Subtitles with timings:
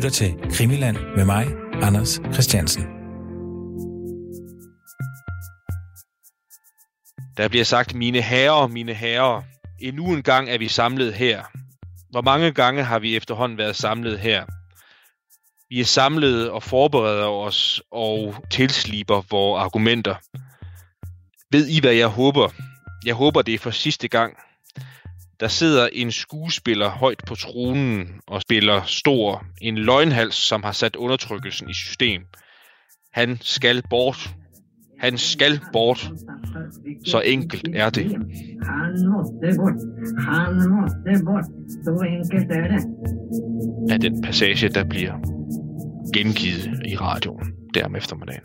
[0.00, 1.46] lytter til Krimiland med mig,
[1.82, 2.82] Anders Christiansen.
[7.36, 9.42] Der bliver sagt, mine herrer, mine herrer,
[9.80, 11.42] endnu en gang er vi samlet her.
[12.10, 14.44] Hvor mange gange har vi efterhånden været samlet her?
[15.68, 20.14] Vi er samlet og forbereder os og tilsliber vores argumenter.
[21.52, 22.48] Ved I, hvad jeg håber?
[23.04, 24.36] Jeg håber, det er for sidste gang.
[25.40, 29.44] Der sidder en skuespiller højt på tronen og spiller stor.
[29.60, 32.22] En løgnhals, som har sat undertrykkelsen i system.
[33.12, 34.30] Han skal bort.
[34.98, 36.10] Han skal bort.
[37.06, 38.04] Så enkelt er det.
[38.62, 39.74] Han måste bort.
[40.28, 41.44] Han måste bort.
[41.84, 42.82] Så enkelt är det.
[43.92, 45.14] Af den passage, der bliver
[46.14, 48.42] gengivet i radioen der om eftermiddagen.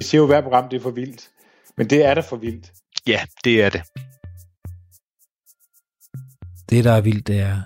[0.00, 1.28] Vi siger jo, hver program det er for vildt.
[1.76, 2.72] Men det er da for vildt.
[3.06, 3.82] Ja, det er det.
[6.72, 7.62] Det, der er vildt, det er,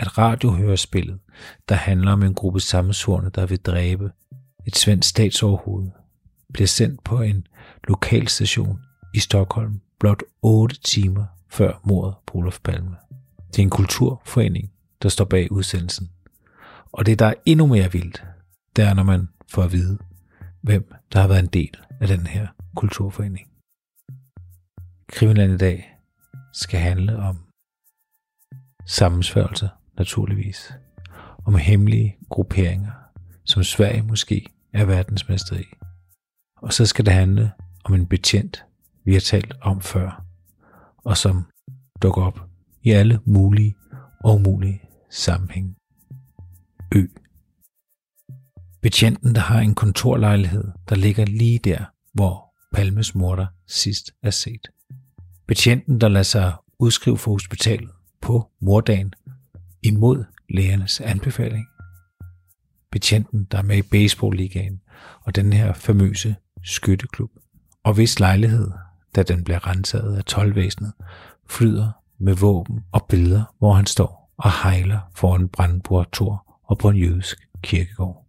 [0.00, 1.18] at radiohørespillet,
[1.68, 4.12] der handler om en gruppe sammensvorne, der vil dræbe
[4.66, 5.90] et svensk statsoverhoved,
[6.52, 7.46] bliver sendt på en
[7.84, 8.80] lokalstation
[9.14, 12.96] i Stockholm blot 8 timer før mordet på Olof Palme.
[13.50, 14.72] Det er en kulturforening,
[15.02, 16.10] der står bag udsendelsen.
[16.92, 18.24] Og det, der er endnu mere vildt,
[18.76, 19.98] det er, når man får at vide,
[20.62, 23.48] hvem der har været en del af den her kulturforening.
[25.08, 25.98] Kriminalen i dag
[26.52, 27.47] skal handle om
[28.88, 30.72] sammensværgelser, naturligvis,
[31.46, 32.92] om hemmelige grupperinger,
[33.44, 35.64] som Sverige måske er verdensmester i.
[36.62, 37.52] Og så skal det handle
[37.84, 38.64] om en betjent,
[39.04, 40.24] vi har talt om før,
[40.96, 41.44] og som
[42.02, 42.40] dukker op
[42.82, 43.76] i alle mulige
[44.24, 45.74] og umulige sammenhænge.
[46.94, 47.06] Ø.
[48.82, 54.68] Betjenten, der har en kontorlejlighed, der ligger lige der, hvor Palmes morter sidst er set.
[55.46, 57.90] Betjenten, der lader sig udskrive fra hospitalet
[58.28, 59.14] på mordagen
[59.82, 61.66] imod lægernes anbefaling.
[62.92, 64.80] Betjenten, der er med i baseballligaen
[65.20, 67.30] og den her famøse skytteklub,
[67.84, 68.70] og hvis lejlighed,
[69.16, 70.92] da den bliver renset af tolvvæsenet,
[71.46, 76.88] flyder med våben og billeder, hvor han står og hejler foran Brandenburg Tor og på
[76.88, 78.26] en jødisk kirkegård.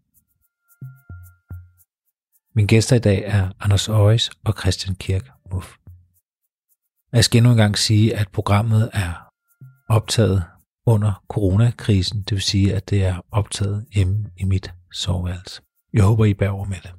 [2.56, 5.76] Min gæster i dag er Anders Øjes og Christian Kirk Muff.
[7.12, 9.29] Jeg skal endnu engang sige, at programmet er
[9.90, 10.44] optaget
[10.88, 15.62] under coronakrisen, det vil sige, at det er optaget hjemme i mit soveværelse.
[15.94, 16.92] Jeg håber, I bærer over med det.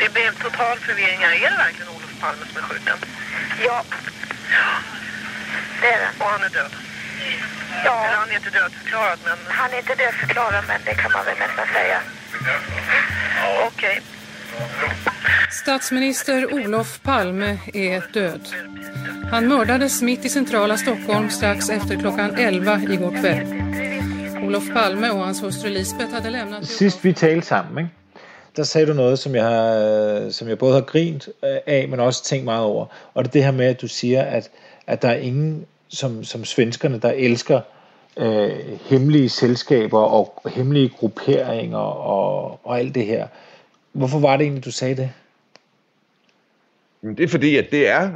[0.00, 1.32] Det blev total förvirring här.
[1.46, 2.98] Är det verkligen Olof Palme som är skjuten?
[3.68, 3.78] Ja.
[5.80, 6.10] Det är det.
[6.24, 6.72] Och han är död?
[7.84, 11.24] Ja, Eller han är inte dödförklarad, men han är inte dödförklarad men det kan man
[11.24, 11.98] väl nästan säga.
[13.66, 14.02] okej.
[15.50, 18.48] Statsminister Olof Palme är död.
[19.30, 23.46] Han mördades mitt i centrala Stockholm strax efter klockan 11 igår kväll.
[24.46, 26.64] Olof Palme och hans hustru Lisbeth hade lämnat...
[26.66, 27.98] Sist vi talte sammen, ikke?
[28.58, 32.00] der sagde du noget, som jeg, har, som jeg både har grint av af, men
[32.00, 32.86] også tænkt meget over.
[33.14, 34.50] Og det er det her med, at du siger, at,
[34.86, 37.60] at der er ingen, som, som svenskerne, der elsker
[38.16, 38.50] øh,
[38.84, 43.26] hemmelige selskaber og hemmelige grupperinger og, og alt det her.
[43.98, 45.12] Hvorfor var det egentlig, du sagde det?
[47.00, 48.12] Men det er fordi, at det er...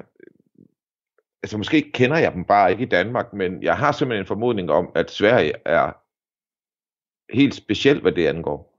[1.42, 4.70] Altså måske kender jeg dem bare ikke i Danmark, men jeg har simpelthen en formodning
[4.70, 5.92] om, at Sverige er
[7.36, 8.74] helt specielt, hvad det angår.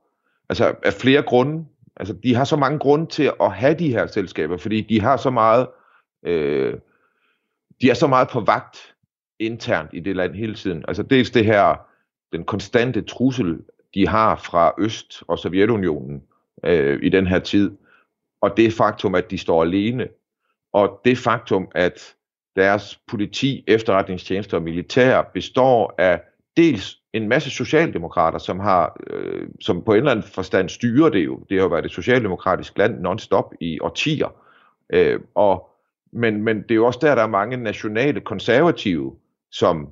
[0.49, 1.65] Altså af flere grunde.
[1.95, 5.17] Altså de har så mange grunde til at have de her selskaber, fordi de har
[5.17, 5.67] så meget...
[6.23, 6.73] Øh,
[7.81, 8.95] de er så meget på vagt
[9.39, 10.85] internt i det land hele tiden.
[10.87, 11.87] Altså dels det her,
[12.31, 13.59] den konstante trussel,
[13.93, 16.23] de har fra Øst og Sovjetunionen
[16.65, 17.71] øh, i den her tid,
[18.41, 20.07] og det faktum, at de står alene,
[20.73, 22.15] og det faktum, at
[22.55, 26.21] deres politi, efterretningstjenester og militær består af
[26.57, 31.25] dels en masse socialdemokrater, som har, øh, som på en eller anden forstand styrer det
[31.25, 31.39] jo.
[31.49, 34.35] Det har jo været et socialdemokratisk land non-stop i årtier.
[34.89, 35.69] Øh, og,
[36.11, 39.15] men, men det er jo også der, der er mange nationale konservative,
[39.51, 39.89] som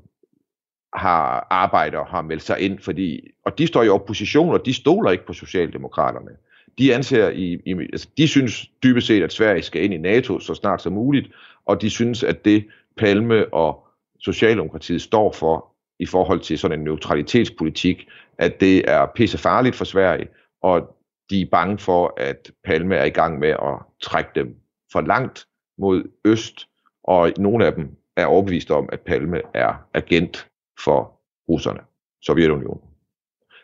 [0.94, 4.74] har arbejder og har meldt sig ind, fordi, og de står i opposition, og de
[4.74, 6.32] stoler ikke på socialdemokraterne.
[6.78, 10.40] De anser i, i altså, de synes dybest set, at Sverige skal ind i NATO
[10.40, 11.32] så snart som muligt,
[11.66, 13.88] og de synes, at det Palme og
[14.20, 18.08] Socialdemokratiet står for i forhold til sådan en neutralitetspolitik,
[18.38, 20.28] at det er pissefarligt for Sverige,
[20.62, 20.96] og
[21.30, 24.56] de er bange for, at Palme er i gang med at trække dem
[24.92, 25.46] for langt
[25.78, 26.68] mod øst,
[27.04, 30.48] og nogle af dem er overbevist om, at Palme er agent
[30.84, 31.20] for
[31.50, 31.80] russerne,
[32.22, 32.91] Sovjetunionen.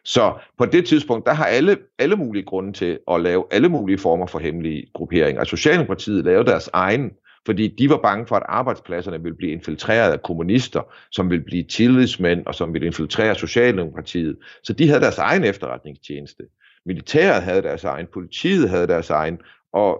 [0.07, 3.97] Så på det tidspunkt, der har alle, alle mulige grunde til at lave alle mulige
[3.97, 5.39] former for hemmelige grupperinger.
[5.39, 7.11] Altså, Socialdemokratiet lavede deres egen
[7.47, 10.81] fordi de var bange for, at arbejdspladserne ville blive infiltreret af kommunister,
[11.11, 14.37] som ville blive tillidsmænd, og som ville infiltrere Socialdemokratiet.
[14.63, 16.43] Så de havde deres egen efterretningstjeneste.
[16.85, 19.39] Militæret havde deres egen, politiet havde deres egen,
[19.73, 19.99] og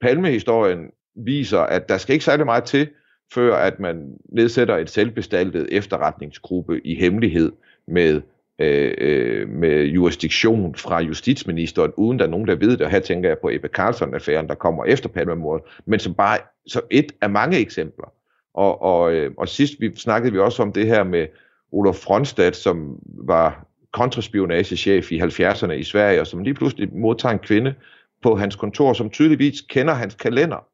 [0.00, 0.78] Palmehistorien
[1.16, 2.88] viser, at der skal ikke særlig meget til,
[3.34, 7.52] før at man nedsætter et selvbestaltet efterretningsgruppe i hemmelighed
[7.88, 8.20] med
[8.58, 12.80] Øh, øh, med jurisdiktion fra justitsministeren, uden der er nogen, der ved det.
[12.80, 16.82] Og her tænker jeg på Ebbe Carlson-affæren, der kommer efter Palmemordet, men som bare som
[16.90, 18.12] et af mange eksempler.
[18.54, 21.26] Og, og, øh, og sidst vi snakkede vi også om det her med
[21.72, 27.38] Olof Fronstadt, som var kontraspionagechef i 70'erne i Sverige, og som lige pludselig modtager en
[27.38, 27.74] kvinde
[28.22, 30.66] på hans kontor, som tydeligvis kender hans kalender.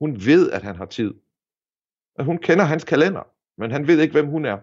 [0.00, 1.14] Hun ved, at han har tid.
[2.18, 3.26] At hun kender hans kalender,
[3.58, 4.58] men han ved ikke, hvem hun er.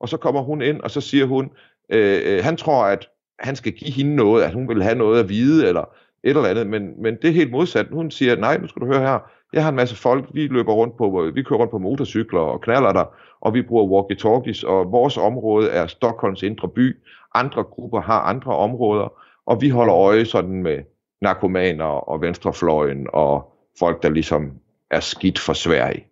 [0.00, 1.50] Og så kommer hun ind, og så siger hun,
[1.88, 5.20] Øh, øh, han tror, at han skal give hende noget, at hun vil have noget
[5.20, 5.82] at vide, eller
[6.24, 7.86] et eller andet, men, men det er helt modsat.
[7.92, 9.18] Hun siger, nej, nu skal du høre her,
[9.52, 12.40] jeg har en masse folk, vi løber rundt på, øh, vi kører rundt på motorcykler
[12.40, 13.04] og knaller der,
[13.40, 16.96] og vi bruger walkie-talkies, og vores område er Stockholms indre by,
[17.34, 19.12] andre grupper har andre områder,
[19.46, 20.78] og vi holder øje sådan med
[21.20, 24.52] narkomaner og venstrefløjen og folk, der ligesom
[24.90, 26.06] er skidt for Sverige.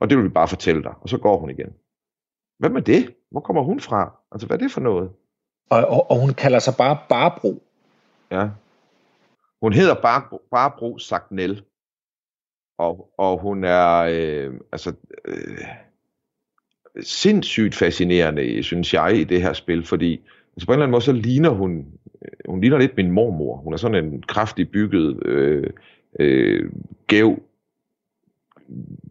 [0.00, 0.92] Og det vil vi bare fortælle dig.
[1.00, 1.72] Og så går hun igen.
[2.58, 3.14] Hvad med det?
[3.36, 4.16] Hvor kommer hun fra?
[4.32, 5.10] Altså, hvad er det for noget?
[5.70, 7.62] Og, og, og hun kalder sig bare Barbro.
[8.30, 8.48] Ja.
[9.62, 11.62] Hun hedder Barbro, Barbro Sagnel.
[12.78, 14.92] Og, og hun er øh, altså
[15.24, 15.64] øh,
[17.00, 20.20] sindssygt fascinerende, synes jeg, i det her spil, fordi
[20.56, 21.86] altså på en eller anden måde, så ligner hun,
[22.22, 23.56] øh, hun ligner lidt min mormor.
[23.56, 25.70] Hun er sådan en kraftig bygget, øh,
[26.20, 26.70] øh,
[27.06, 27.42] gæv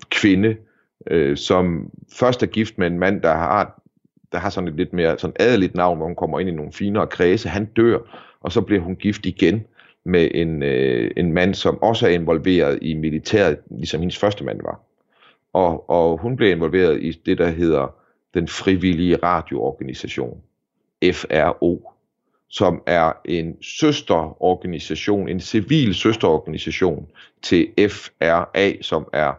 [0.10, 0.58] kvinde,
[1.08, 3.82] øh, som først er gift med en mand, der har
[4.36, 6.72] der har sådan et lidt mere sådan adeligt navn, hvor hun kommer ind i nogle
[6.72, 7.50] finere kredse.
[7.50, 8.00] Han dør,
[8.42, 9.66] og så bliver hun gift igen
[10.06, 14.62] med en, øh, en mand, som også er involveret i militæret, ligesom hendes første mand
[14.62, 14.80] var.
[15.54, 17.96] Og, og hun blev involveret i det, der hedder
[18.34, 20.42] den frivillige radioorganisation,
[21.14, 21.92] FRO,
[22.50, 27.08] som er en søsterorganisation, en civil søsterorganisation
[27.42, 29.34] til FRA, som er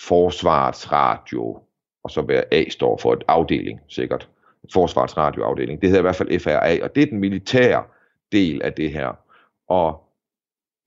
[0.00, 1.58] Forsvarets Radio,
[2.04, 4.28] og så hvad A står for et afdeling, sikkert.
[4.72, 5.80] Forsvarsradioafdeling.
[5.80, 7.84] Det hedder i hvert fald FRA, og det er den militære
[8.32, 9.18] del af det her.
[9.68, 10.00] Og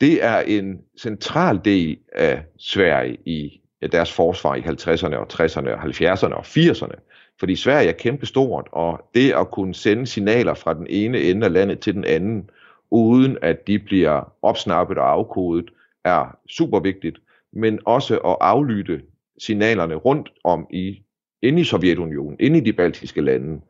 [0.01, 3.61] det er en central del af Sverige i
[3.91, 6.99] deres forsvar i 50'erne og 60'erne og 70'erne og 80'erne.
[7.39, 11.53] Fordi Sverige er kæmpestort, og det at kunne sende signaler fra den ene ende af
[11.53, 12.49] landet til den anden,
[12.91, 15.69] uden at de bliver opsnappet og afkodet,
[16.05, 17.17] er super vigtigt.
[17.53, 19.01] Men også at aflytte
[19.37, 21.01] signalerne rundt om i
[21.41, 23.61] inde i Sovjetunionen, inde i de baltiske lande.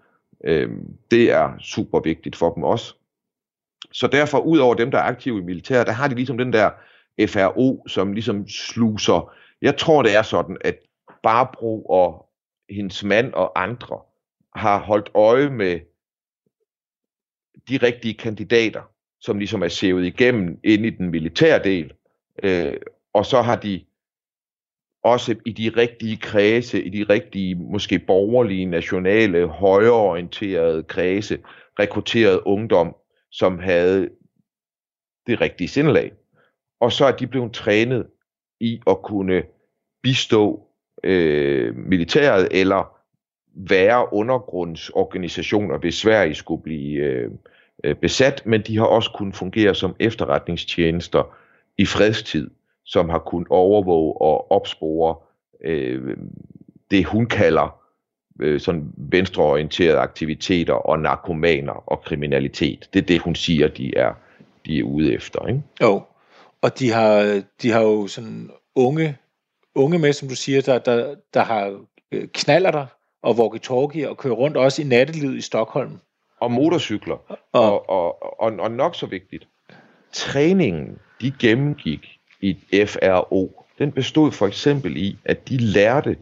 [0.44, 0.72] Øh,
[1.12, 2.96] det er super vigtigt for dem også.
[3.92, 6.54] Så derfor, ud over dem, der er aktive i militæret, der har de ligesom den
[6.54, 6.72] der
[7.28, 9.34] FRO, som ligesom sluser.
[9.62, 10.78] Jeg tror, det er sådan, at
[11.24, 12.30] Barbro og
[12.70, 14.00] hendes mand og andre
[14.56, 15.80] har holdt øje med
[17.70, 18.82] de rigtige kandidater,
[19.20, 21.94] som ligesom er sævet igennem ind i den militære del,
[22.44, 22.74] øh,
[23.14, 23.86] og så har de
[25.04, 31.40] også i de rigtige kredse, i de rigtige, måske borgerlige, nationale, højreorienterede kredse,
[31.80, 32.96] rekrutteret ungdom,
[33.32, 34.10] som havde
[35.28, 36.12] det rigtige sindelag.
[36.80, 38.08] Og så er de blevet trænet
[38.60, 39.44] i at kunne
[40.04, 40.68] bistå
[41.04, 42.98] øh, militæret eller
[43.56, 47.32] være undergrundsorganisationer, hvis Sverige skulle blive øh,
[47.84, 51.38] øh, besat, men de har også kunnet fungere som efterretningstjenester
[51.78, 52.50] i fredstid
[52.88, 55.16] som har kunnet overvåge og opspore
[55.62, 56.18] øh,
[56.92, 57.80] det, hun kalder
[58.40, 62.90] øh, sådan venstreorienterede aktiviteter og narkomaner og kriminalitet.
[62.94, 64.14] Det er det, hun siger, de er,
[64.66, 65.48] de er ude efter.
[65.48, 65.62] Ikke?
[65.82, 66.02] Jo,
[66.62, 69.18] og de har, de har jo sådan unge,
[69.76, 71.80] unge med, som du siger, der, der, der har
[72.12, 72.86] øh, knaller der
[73.22, 76.00] og walkie-talkie og kører rundt også i nattelivet i Stockholm.
[76.40, 77.16] Og motorcykler.
[77.52, 79.48] Og, og, og, og, og nok så vigtigt,
[80.12, 86.18] træningen, de gennemgik i FRO, den bestod for eksempel i, at de lærte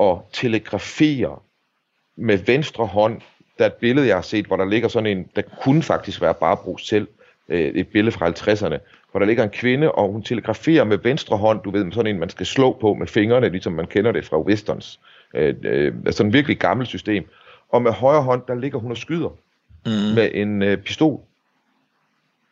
[0.00, 1.38] at telegrafere
[2.16, 3.20] med venstre hånd.
[3.58, 6.20] Der er et billede, jeg har set, hvor der ligger sådan en, der kunne faktisk
[6.20, 7.08] være Barbro selv,
[7.48, 8.78] øh, et billede fra 50'erne,
[9.10, 12.20] hvor der ligger en kvinde, og hun telegraferer med venstre hånd, du ved, sådan en,
[12.20, 15.00] man skal slå på med fingrene, ligesom man kender det fra westerns.
[15.34, 17.28] Øh, øh, sådan et virkelig gammelt system.
[17.68, 19.28] Og med højre hånd, der ligger hun og skyder
[19.86, 20.14] mm.
[20.14, 21.20] med en øh, pistol.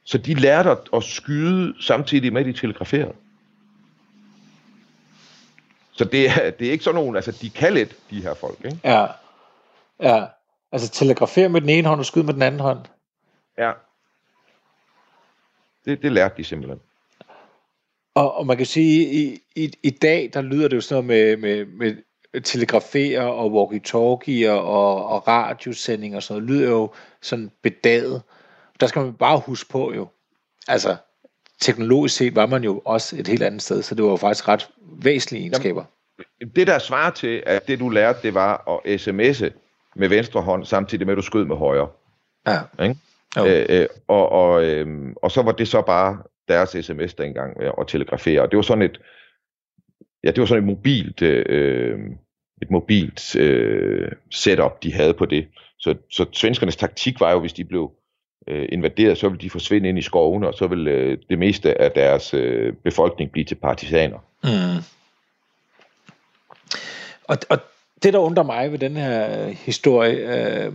[0.04, 3.14] Så de lærte at, at skyde samtidig med, at de telegraferede.
[5.92, 8.64] Så det er, det er ikke sådan nogen, altså de kan lidt, de her folk,
[8.64, 8.78] ikke?
[8.84, 9.06] Ja,
[10.00, 10.26] ja.
[10.72, 12.78] Altså telegrafere med den ene hånd og skyde med den anden hånd.
[13.58, 13.72] Ja.
[15.84, 16.80] Det, det lærte de simpelthen.
[18.14, 21.38] Og, og man kan sige, i, i, i dag, der lyder det jo sådan noget
[21.38, 21.96] med, med,
[22.32, 26.92] med telegrafer og walkie-talkie og, og radiosendinger og sådan noget, lyder jo
[27.22, 28.22] sådan bedaget.
[28.80, 30.08] Der skal man bare huske på jo,
[30.68, 30.96] altså
[31.60, 34.48] teknologisk set var man jo også et helt andet sted, så det var jo faktisk
[34.48, 34.70] ret
[35.02, 35.84] væsentlige egenskaber.
[36.56, 39.50] Det der svarer til, at det du lærte, det var at sms'e
[39.96, 41.88] med venstre hånd, samtidig med at du skød med højre.
[42.46, 42.84] Ja.
[42.84, 42.96] Ikke?
[43.36, 43.46] Jo.
[43.46, 47.88] Øh, øh, og, og, øh, og så var det så bare deres sms dengang og
[47.88, 48.42] telegrafere.
[48.42, 49.00] Og det var sådan et,
[50.24, 51.98] ja, det var sådan et mobilt, øh,
[52.62, 55.48] et mobilt øh, setup, de havde på det.
[55.78, 57.92] Så, så svenskernes taktik var jo, hvis de blev
[58.46, 61.80] øh, invaderet, så vil de forsvinde ind i skovene, og så vil øh, det meste
[61.80, 64.18] af deres øh, befolkning blive til partisaner.
[64.44, 64.82] Mm.
[67.24, 67.58] Og, og
[68.02, 70.72] det, der undrer mig ved den her historie, øh,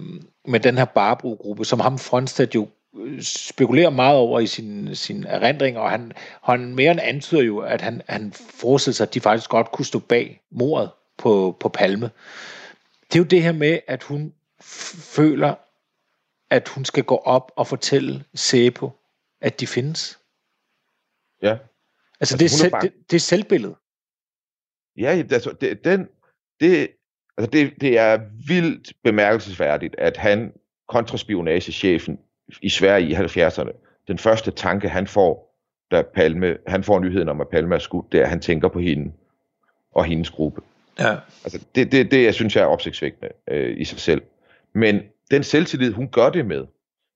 [0.47, 2.67] med den her Barbro-gruppe, som ham Frontstad jo
[2.99, 6.11] øh, spekulerer meget over i sin, sin erindring, og han,
[6.43, 9.85] han mere end antyder jo, at han, han forestiller sig, at de faktisk godt kunne
[9.85, 12.09] stå bag mordet på, på Palme.
[13.07, 14.33] Det er jo det her med, at hun
[15.15, 15.55] føler,
[16.49, 18.91] at hun skal gå op og fortælle Sæbo,
[19.41, 20.19] at de findes.
[21.41, 21.51] Ja.
[21.51, 21.63] Altså,
[22.19, 22.87] Altså, det, er selv, bange.
[22.87, 23.75] det, det er selvbilledet.
[24.97, 26.07] Ja, altså, det, den,
[26.59, 26.89] det,
[27.37, 30.53] altså det, det er vildt bemærkelsesværdigt, at han,
[30.87, 32.19] kontraspionagechefen
[32.61, 33.71] i Sverige i 70'erne,
[34.07, 35.55] den første tanke, han får,
[35.91, 38.67] da Palme, han får nyheden om, at Palme er skudt, det er, at han tænker
[38.67, 39.13] på hende
[39.91, 40.61] og hendes gruppe.
[40.99, 41.15] Ja.
[41.43, 44.21] Altså, det, det, det jeg synes jeg er opsigtsvækkende øh, i sig selv.
[44.73, 45.01] Men
[45.31, 46.67] den selvtillid, hun gør det med,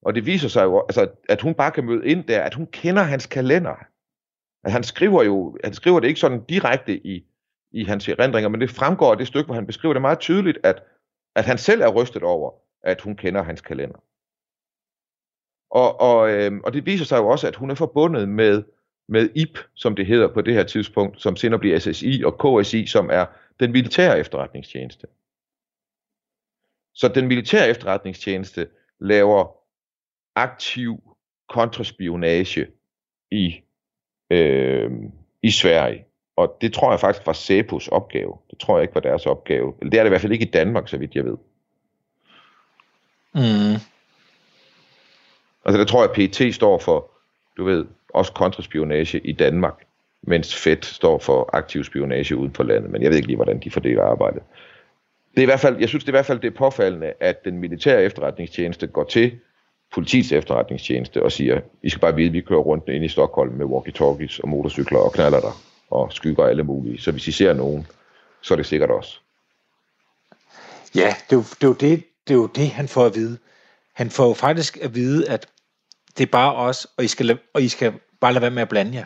[0.01, 2.67] og det viser sig jo, altså, at hun bare kan møde ind der, at hun
[2.67, 3.75] kender hans kalender.
[4.63, 7.25] At han skriver jo, han skriver det ikke sådan direkte i,
[7.71, 10.57] i hans erindringer, men det fremgår af det stykke, hvor han beskriver det meget tydeligt,
[10.63, 10.83] at,
[11.35, 12.51] at han selv er rystet over,
[12.83, 14.03] at hun kender hans kalender.
[15.71, 18.63] Og, og, øh, og det viser sig jo også, at hun er forbundet med,
[19.07, 22.85] med IP, som det hedder på det her tidspunkt, som senere bliver SSI og KSI,
[22.85, 23.25] som er
[23.59, 25.07] den militære efterretningstjeneste.
[26.93, 28.67] Så den militære efterretningstjeneste
[28.99, 29.55] laver
[30.35, 31.03] aktiv
[31.49, 32.67] kontraspionage
[33.31, 33.61] i,
[34.29, 34.91] øh,
[35.41, 36.05] i Sverige.
[36.35, 38.37] Og det tror jeg faktisk var Sæpos opgave.
[38.49, 39.73] Det tror jeg ikke var deres opgave.
[39.79, 41.37] Eller det er det i hvert fald ikke i Danmark, så vidt jeg ved.
[43.33, 43.79] Mm.
[45.65, 47.11] Altså der tror jeg, at PET står for,
[47.57, 49.85] du ved, også kontraspionage i Danmark,
[50.21, 52.91] mens FED står for aktiv spionage uden for landet.
[52.91, 54.43] Men jeg ved ikke lige, hvordan de fordeler arbejdet.
[55.35, 57.13] Det er i hvert fald, jeg synes det er i hvert fald det er påfaldende,
[57.19, 59.39] at den militære efterretningstjeneste går til
[59.93, 63.53] politiets efterretningstjeneste og siger, I skal bare vide, at vi kører rundt ind i Stockholm
[63.53, 67.01] med walkie-talkies og motorcykler og knaller der og skygger alle mulige.
[67.01, 67.87] Så hvis I ser nogen,
[68.41, 69.21] så er det sikkert os.
[70.95, 73.15] Ja, det er, jo, det, er jo det, det er jo det, han får at
[73.15, 73.37] vide.
[73.93, 75.47] Han får jo faktisk at vide, at
[76.17, 78.69] det er bare os, og I skal, og I skal bare lade være med at
[78.69, 79.05] blande jer.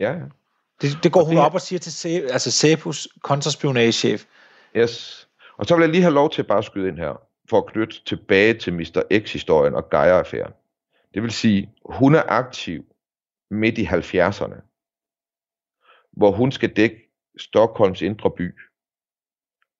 [0.00, 0.18] Ja, ja.
[0.82, 4.24] Det, det går Og hun det- op og siger til Se, altså Sepus kontraspionagechef.
[4.76, 5.26] Yes.
[5.60, 7.66] Og så vil jeg lige have lov til at bare skyde ind her, for at
[7.66, 9.02] knytte tilbage til Mr.
[9.18, 10.52] X-historien og Geyer-affæren.
[11.14, 12.84] Det vil sige, hun er aktiv
[13.50, 14.60] midt i 70'erne,
[16.12, 16.96] hvor hun skal dække
[17.38, 18.54] Stockholms indre by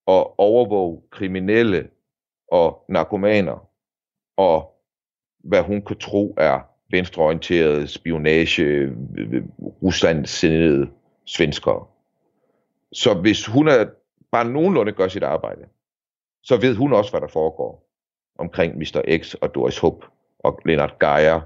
[0.07, 1.89] og overvåge kriminelle
[2.49, 3.69] og narkomaner
[4.37, 4.81] og
[5.39, 6.61] hvad hun kan tro er
[6.91, 9.43] venstreorienterede spionage, øh, øh, øh,
[9.83, 10.91] Rusland sendede
[11.27, 11.87] svenskere.
[12.93, 13.87] Så hvis hun er
[14.33, 15.65] bare nogenlunde gør sit arbejde,
[16.43, 17.91] så ved hun også, hvad der foregår
[18.39, 19.19] omkring Mr.
[19.23, 20.05] X og Doris Hup
[20.39, 21.41] og Lennart Geier,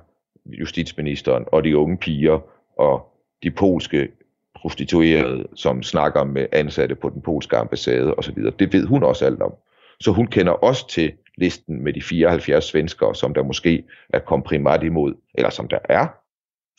[0.47, 2.41] justitsministeren, og de unge piger
[2.79, 3.13] og
[3.43, 4.09] de polske
[4.55, 8.43] prostituerede, som snakker med ansatte på den polske ambassade osv.
[8.59, 9.55] Det ved hun også alt om.
[10.01, 14.83] Så hun kender også til listen med de 74 svenskere, som der måske er komprimat
[14.83, 16.07] imod, eller som der er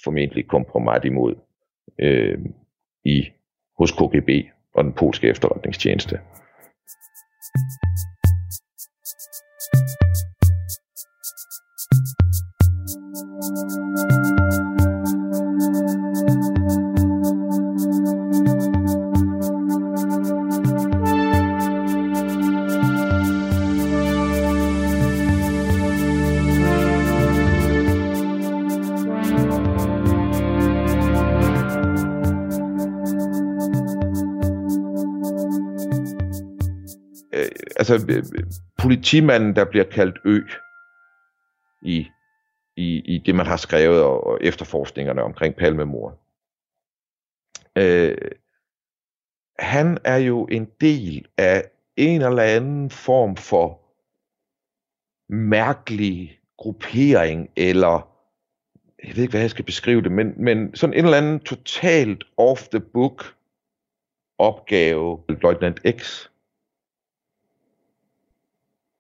[0.03, 1.35] formentlig kompromat imod
[1.99, 2.37] øh,
[3.05, 3.29] i,
[3.77, 4.29] hos KGB
[4.75, 6.19] og den polske efterretningstjeneste.
[37.89, 40.41] Altså øh, øh, politimanden, der bliver kaldt Ø
[41.81, 42.07] i,
[42.75, 46.19] i, i det, man har skrevet og, og efterforskningerne omkring Palmemor.
[47.77, 48.17] Øh,
[49.59, 51.63] han er jo en del af
[51.95, 53.81] en eller anden form for
[55.33, 58.15] mærkelig gruppering eller
[59.03, 62.23] jeg ved ikke, hvad jeg skal beskrive det, men, men sådan en eller anden totalt
[62.37, 63.35] off the book
[64.37, 66.29] opgave, Løjtnant X,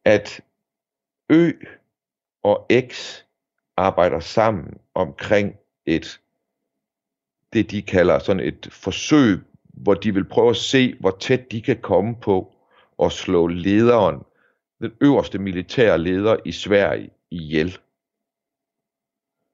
[0.05, 0.41] at
[1.29, 1.51] Ø
[2.43, 3.21] og X
[3.77, 6.21] arbejder sammen omkring et,
[7.53, 11.61] det de kalder sådan et forsøg, hvor de vil prøve at se, hvor tæt de
[11.61, 12.53] kan komme på
[13.03, 14.19] at slå lederen,
[14.81, 17.77] den øverste militære leder i Sverige, ihjel.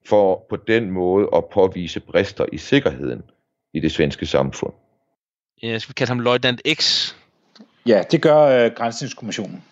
[0.05, 3.23] For på den måde at påvise brister i sikkerheden
[3.73, 4.73] i det svenske samfund.
[5.63, 7.13] Ja, skal vi kalde ham Løjtnant X?
[7.85, 9.63] Ja, det gør øh, Grænsningskommissionen.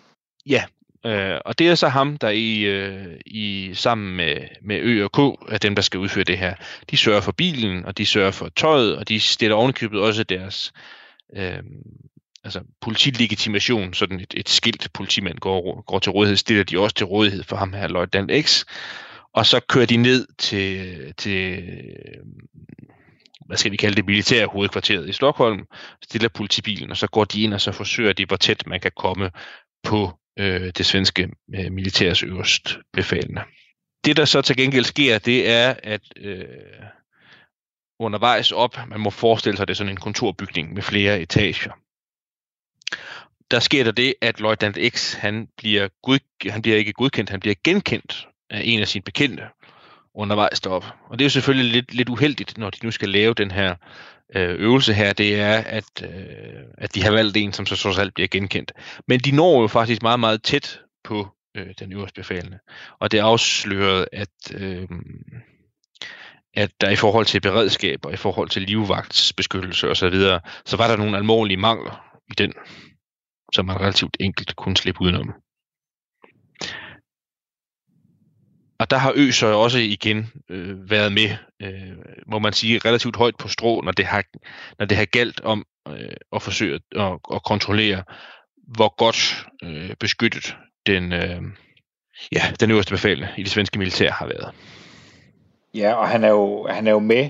[0.49, 0.63] Ja,
[1.05, 5.11] øh, og det er så ham, der i, øh, i sammen med, med Ø og
[5.11, 5.19] K
[5.53, 6.55] er dem, der skal udføre det her.
[6.91, 10.73] De sørger for bilen, og de sørger for tøjet, og de stiller ovenikøbet også deres
[11.35, 11.63] øh,
[12.43, 17.05] altså politilegitimation, sådan et, et skilt politimand går, går til rådighed, stiller de også til
[17.05, 18.65] rådighed for ham her, Løjtnant X.
[19.33, 21.63] Og så kører de ned til, til
[23.45, 25.65] hvad skal vi kalde det, militære hovedkvarteret i Stockholm,
[26.03, 28.91] stiller politibilen, og så går de ind, og så forsøger de, hvor tæt man kan
[28.97, 29.31] komme
[29.83, 33.41] på øh, det svenske øh, militærs øverst befalende.
[34.05, 36.45] Det, der så til gengæld sker, det er, at øh,
[37.99, 41.71] undervejs op, man må forestille sig, det er sådan en kontorbygning med flere etager.
[43.51, 47.39] Der sker der det, at Løjtnant X, han bliver, god, han bliver ikke godkendt, han
[47.39, 49.43] bliver genkendt af en af sine bekendte
[50.13, 50.85] undervejs derop.
[51.09, 53.75] Og det er jo selvfølgelig lidt, lidt uheldigt, når de nu skal lave den her
[54.35, 57.97] Øh, øvelse her, det er, at, øh, at de har valgt en, som så trods
[57.97, 58.71] alt bliver genkendt.
[59.07, 62.59] Men de når jo faktisk meget, meget tæt på øh, den øverste befalende.
[62.99, 64.87] Og det afslørede, at, øh,
[66.53, 70.87] at der i forhold til beredskab og i forhold til livvagtsbeskyttelse osv., så, så var
[70.87, 72.53] der nogle alvorlige mangler i den,
[73.53, 75.33] som man relativt enkelt kunne slippe udenom.
[78.79, 81.29] Og der har Ø så også igen øh, været med,
[81.61, 84.23] øh, må man sige, relativt højt på strå, når det har,
[84.79, 88.03] når det har galt om øh, at forsøge at, at kontrollere,
[88.57, 91.41] hvor godt øh, beskyttet den, øh,
[92.31, 94.53] ja, den øverste befalende i det svenske militær har været.
[95.73, 97.29] Ja, og han er jo, han er jo med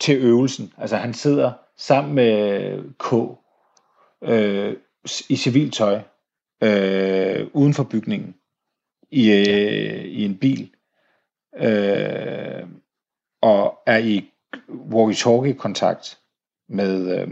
[0.00, 0.72] til øvelsen.
[0.78, 3.12] Altså han sidder sammen med K
[4.28, 4.76] øh,
[5.28, 6.00] i civiltøj
[6.62, 8.34] øh, uden for bygningen
[9.16, 10.70] i, øh, i en bil
[11.56, 12.68] øh,
[13.42, 14.30] og er i
[14.68, 16.18] walkie-talkie-kontakt
[16.68, 17.28] med, øh,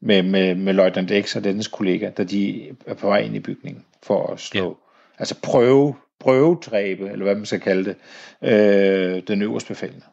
[0.00, 3.40] med, med, med Løjtnant X og dennes kollega, da de er på vej ind i
[3.40, 4.74] bygningen for at slå, ja.
[5.18, 7.96] altså prøve, prøvedræbe, eller hvad man skal kalde det,
[8.42, 10.06] øh, den øverste befalende.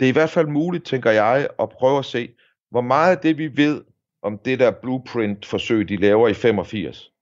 [0.00, 2.34] Det er i hvert fald muligt, tænker jeg, at prøve at se,
[2.70, 3.84] hvor meget af det, vi ved
[4.22, 7.13] om det der blueprint-forsøg, de laver i 85,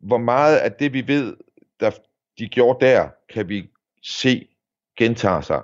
[0.00, 1.36] hvor meget af det, vi ved,
[1.80, 1.90] der
[2.38, 3.68] de gjorde der, kan vi
[4.02, 4.48] se
[4.98, 5.62] gentager sig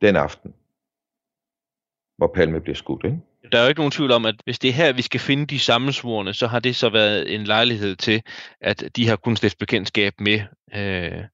[0.00, 0.54] den aften,
[2.16, 3.04] hvor Palme bliver skudt.
[3.04, 3.20] Ikke?
[3.52, 5.46] Der er jo ikke nogen tvivl om, at hvis det er her, vi skal finde
[5.46, 8.22] de sammensvorene, så har det så været en lejlighed til,
[8.60, 10.40] at de har kunnet stifte bekendtskab med,
[10.74, 11.24] øh,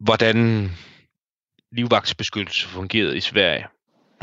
[0.00, 0.70] hvordan
[1.72, 3.66] livvagtsbeskyttelse fungerede i Sverige.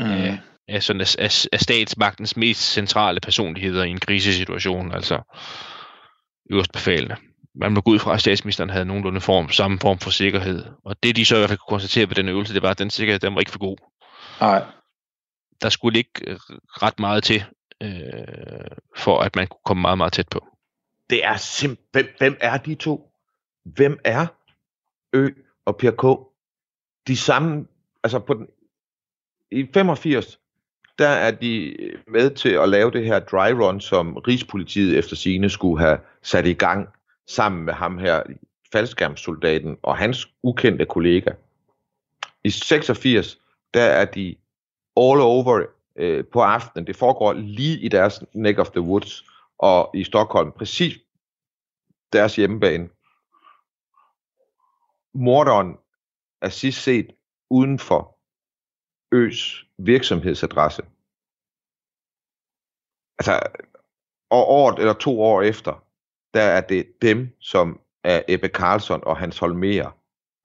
[0.00, 0.06] Mm.
[0.06, 0.38] Øh,
[0.68, 5.20] af, sådan, af, af statsmagtens mest centrale personligheder i en krisesituation, altså
[6.50, 7.16] øverst befalende
[7.56, 10.64] man må gå ud fra, at statsministeren havde nogenlunde form, samme form for sikkerhed.
[10.84, 12.78] Og det, de så i hvert fald kunne konstatere ved den øvelse, det var, at
[12.78, 13.76] den sikkerhed, den var ikke for god.
[14.40, 14.64] Nej.
[15.62, 17.44] Der skulle ikke øh, ret meget til,
[17.82, 17.90] øh,
[18.96, 20.46] for at man kunne komme meget, meget tæt på.
[21.10, 23.12] Det er simpelthen, hvem er de to?
[23.64, 24.26] Hvem er
[25.12, 25.28] Ø
[25.64, 26.02] og PK?
[27.06, 27.66] De samme,
[28.04, 28.46] altså på den,
[29.50, 30.38] i 85,
[30.98, 35.16] der er de øh, med til at lave det her dry run, som Rigspolitiet efter
[35.16, 36.88] sine skulle have sat i gang
[37.26, 38.22] sammen med ham her,
[38.72, 41.30] faldskærmssoldaten og hans ukendte kollega.
[42.44, 43.38] I 86,
[43.74, 44.36] der er de
[44.96, 45.62] all over
[45.96, 46.86] øh, på aftenen.
[46.86, 49.24] Det foregår lige i deres neck of the woods
[49.58, 50.98] og i Stockholm, præcis
[52.12, 52.88] deres hjemmebane.
[55.14, 55.76] Morderen
[56.42, 57.06] er sidst set
[57.50, 58.15] uden for
[59.12, 60.82] Øs virksomhedsadresse.
[63.18, 63.40] Altså,
[64.30, 65.84] og året eller to år efter,
[66.34, 69.96] der er det dem, som er Ebbe Karlsson og Hans Holmer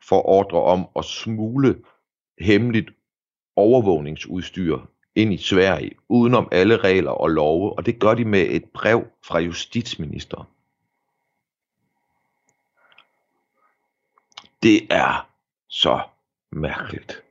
[0.04, 1.84] får ordre om at smule
[2.40, 2.90] hemmeligt
[3.56, 4.80] overvågningsudstyr
[5.16, 9.08] ind i Sverige, udenom alle regler og love, og det gør de med et brev
[9.24, 10.48] fra justitsministeren.
[14.64, 15.30] Det er
[15.68, 16.02] så
[16.52, 17.24] mærkeligt.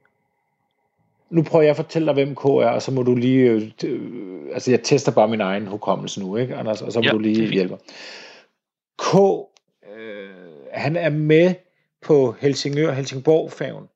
[1.30, 3.50] Nu prøver jeg at fortælle dig, hvem K er, og så må du lige...
[3.84, 4.02] Øh,
[4.52, 6.82] altså, jeg tester bare min egen hukommelse nu, ikke, Anders?
[6.82, 7.76] Og så må ja, du lige hjælpe.
[8.98, 9.14] K,
[9.96, 10.30] øh,
[10.72, 11.54] han er med
[12.02, 13.88] på Helsingør-Helsingborg-færgen.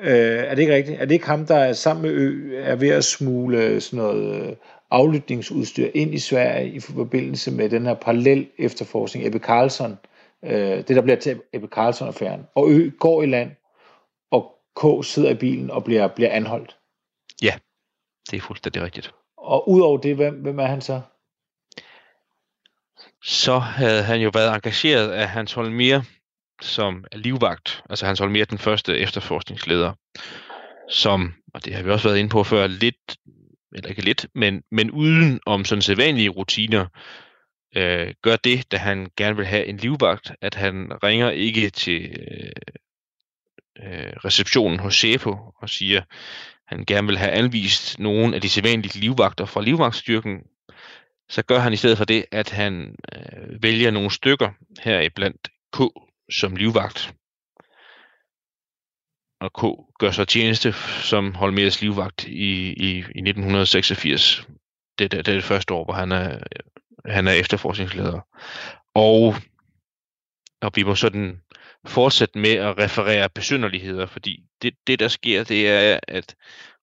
[0.00, 1.00] Øh, er det ikke rigtigt?
[1.00, 4.46] Er det ikke ham, der er sammen med Ø, er ved at smule sådan noget
[4.46, 4.56] øh,
[4.90, 9.98] aflytningsudstyr ind i Sverige i forbindelse med den her parallel efterforskning, Ebbe Carlson,
[10.44, 12.40] øh, det der bliver til Ebbe Carlson-affæren.
[12.54, 13.50] Og Ø går i land,
[14.76, 16.76] K sidder i bilen og bliver, bliver anholdt.
[17.42, 17.54] Ja,
[18.30, 19.14] det er fuldstændig rigtigt.
[19.36, 21.00] Og udover det, hvem, hvem er han så?
[23.22, 26.02] Så havde han jo været engageret af Hans Holmier,
[26.62, 27.82] som livvagt.
[27.90, 29.92] Altså Hans Holmier, den første efterforskningsleder,
[30.88, 33.16] som, og det har vi også været inde på før, lidt,
[33.74, 36.86] eller ikke lidt, men, men uden om sådan sædvanlige rutiner,
[37.76, 42.16] øh, gør det, da han gerne vil have en livvagt, at han ringer ikke til
[42.30, 42.52] øh,
[43.82, 46.06] øh, receptionen hos Chepo og siger, at
[46.66, 50.42] han gerne vil have anvist nogle af de sædvanlige livvagter fra livvagtstyrken,
[51.28, 55.48] så gør han i stedet for det, at han øh, vælger nogle stykker her blandt
[55.72, 55.78] K
[56.30, 57.14] som livvagt.
[59.40, 59.62] Og K
[59.98, 64.46] gør så tjeneste som Holmers livvagt i, i, i 1986.
[64.98, 68.20] Det, det, det er det første år, hvor han er, øh, han er efterforskningsleder.
[68.94, 69.34] Og,
[70.62, 71.40] og vi må sådan
[71.86, 76.34] fortsætte med at referere besynderligheder, fordi det, det der sker, det er, at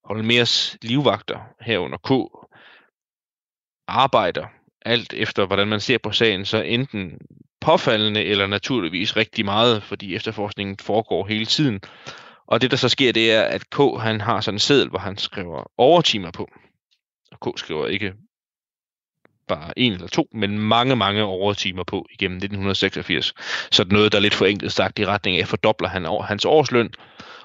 [0.04, 2.10] Holmers livvagter herunder K
[3.88, 4.46] arbejder
[4.82, 7.18] alt efter, hvordan man ser på sagen, så enten
[7.60, 11.80] påfaldende eller naturligvis rigtig meget, fordi efterforskningen foregår hele tiden.
[12.46, 14.98] Og det, der så sker, det er, at K han har sådan en seddel, hvor
[14.98, 16.48] han skriver overtimer på.
[17.32, 18.14] Og K skriver ikke
[19.50, 23.34] bare en eller to, men mange, mange overtimer på igennem 1986.
[23.70, 26.22] Så det er noget, der er lidt forenklet sagt i retning af, fordobler han over
[26.22, 26.90] hans årsløn.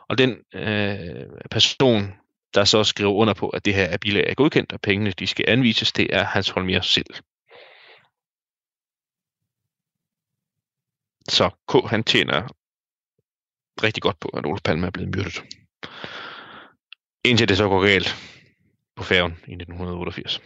[0.10, 2.14] Og den øh, person,
[2.54, 5.28] der så skriver under på, at det her er bilag er godkendt, og pengene de
[5.28, 7.14] skal anvises, det er Hans Holmier selv.
[11.30, 12.48] Så K han tjener
[13.84, 15.44] rigtig godt på, at Olof Palme er blevet myrdet.
[17.26, 18.16] Indtil det så går galt
[18.96, 20.42] på færgen i 1988.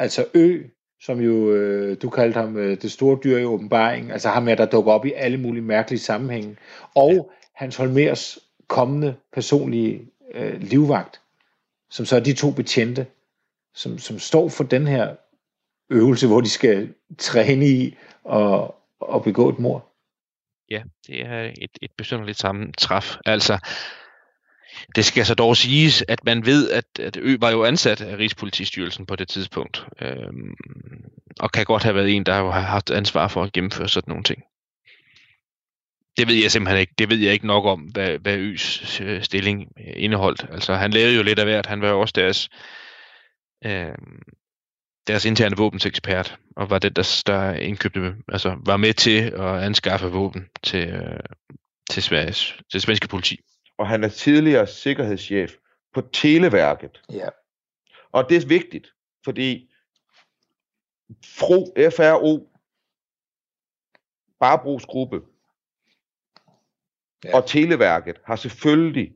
[0.00, 0.62] Altså Ø,
[1.00, 4.54] som jo, øh, du kaldte ham øh, det store dyr i åbenbaring, altså ham her,
[4.54, 6.56] der dukker op i alle mulige mærkelige sammenhænge,
[6.94, 7.20] og ja.
[7.54, 11.20] Hans Holmers kommende personlige øh, livvagt,
[11.90, 13.06] som så er de to betjente,
[13.74, 15.16] som, som står for den her
[15.90, 19.86] øvelse, hvor de skal træne i og, og begå et mor.
[20.70, 23.16] Ja, det er et, et besynderligt sammentræf.
[23.26, 23.58] Altså,
[24.96, 28.16] det skal så dog siges, at man ved, at, at Ø var jo ansat af
[28.16, 30.54] Rigspolitistyrelsen på det tidspunkt, øhm,
[31.40, 34.24] og kan godt have været en, der har haft ansvar for at gennemføre sådan nogle
[34.24, 34.42] ting.
[36.16, 36.94] Det ved jeg simpelthen ikke.
[36.98, 40.46] Det ved jeg ikke nok om, hvad, hvad Øs øh, stilling øh, indeholdt.
[40.52, 41.66] Altså, han lavede jo lidt af hvert.
[41.66, 42.48] Han var jo også deres,
[43.64, 43.94] øh,
[45.06, 50.06] deres interne våbensekspert, og var den, der, der indkøbte, altså var med til at anskaffe
[50.06, 51.20] våben til, øh,
[51.90, 53.40] til, Sveriges, til svenske politi.
[53.80, 55.56] Og han er tidligere sikkerhedschef
[55.92, 57.02] på Televærket.
[57.12, 57.28] Ja.
[58.12, 59.70] Og det er vigtigt, fordi
[61.24, 62.50] FRO, FRO,
[64.40, 65.22] Barbrugsgruppe
[67.24, 67.36] ja.
[67.36, 69.14] og Televærket har selvfølgelig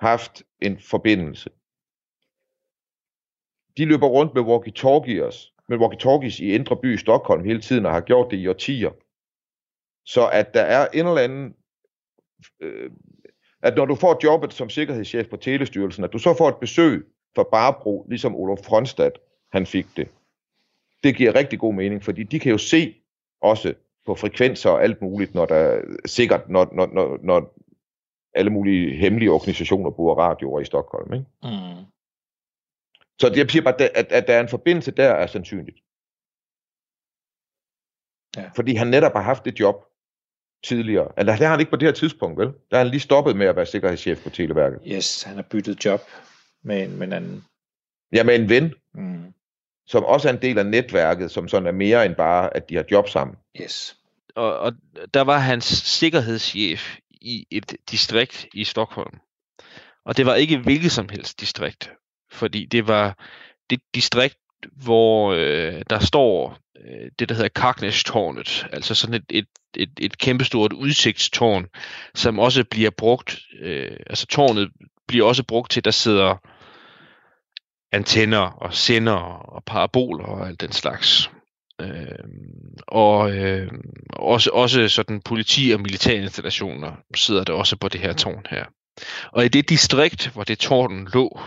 [0.00, 1.50] haft en forbindelse.
[3.76, 7.92] De løber rundt med walkie-talkies, med walkie-talkies i Indre By i Stockholm hele tiden og
[7.92, 8.90] har gjort det i årtier.
[10.04, 11.56] Så at der er en eller anden
[12.60, 12.90] øh,
[13.62, 17.06] at når du får jobbet som sikkerhedschef på Telestyrelsen, at du så får et besøg
[17.34, 19.10] fra Barbro, ligesom Olof Fronstad,
[19.52, 20.08] han fik det.
[21.02, 22.94] Det giver rigtig god mening, fordi de kan jo se
[23.40, 23.74] også
[24.06, 27.54] på frekvenser og alt muligt, når der sikkert, når, når, når, når
[28.34, 31.12] alle mulige hemmelige organisationer bruger radioer i Stockholm.
[31.12, 31.26] Ikke?
[31.42, 31.84] Mm.
[33.20, 35.78] Så det, jeg siger bare, at, at der er en forbindelse der, er sandsynligt.
[38.36, 38.50] Ja.
[38.56, 39.84] Fordi han netop har haft et job,
[40.64, 41.08] tidligere.
[41.18, 42.46] Eller det har han ikke på det her tidspunkt, vel?
[42.46, 44.80] Der har han lige stoppet med at være sikkerhedschef på Televærket.
[44.86, 46.00] Yes, han har byttet job
[46.62, 47.44] med en, med en anden.
[48.12, 48.74] Ja, med en ven.
[48.94, 49.32] Mm.
[49.86, 52.76] Som også er en del af netværket, som sådan er mere end bare, at de
[52.76, 53.36] har job sammen.
[53.60, 53.96] Yes.
[54.34, 54.72] Og, og
[55.14, 59.18] der var hans sikkerhedschef i et distrikt i Stockholm.
[60.04, 61.90] Og det var ikke hvilket som helst distrikt.
[62.30, 63.18] Fordi det var
[63.70, 64.38] det distrikt,
[64.84, 70.18] hvor øh, der står øh, det, der hedder Kaknæstårnet, altså sådan et, et, et, et
[70.18, 71.66] kæmpestort udsigtstårn,
[72.14, 74.70] som også bliver brugt, øh, altså tårnet
[75.08, 76.36] bliver også brugt til, der sidder
[77.92, 79.12] antenner og sender
[79.52, 81.30] og paraboler og alt den slags.
[81.80, 82.18] Øh,
[82.86, 83.70] og øh,
[84.12, 88.64] også, også sådan politi- og militærinstallationer sidder der også på det her tårn her.
[89.32, 91.40] Og i det distrikt, hvor det tårn lå,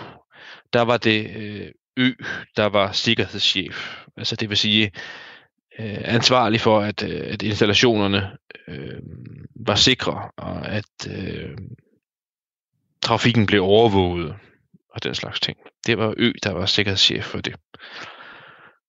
[0.74, 2.12] der var det øh, Ø,
[2.58, 3.98] der var sikkerhedschef.
[4.18, 4.92] Altså det vil sige,
[5.80, 8.38] øh, ansvarlig for, at, øh, at installationerne
[8.68, 9.00] øh,
[9.56, 11.58] var sikre, og at øh,
[13.02, 14.36] trafikken blev overvåget
[14.94, 15.58] og den slags ting.
[15.86, 17.56] Det var Ø, der var sikkerhedschef for det.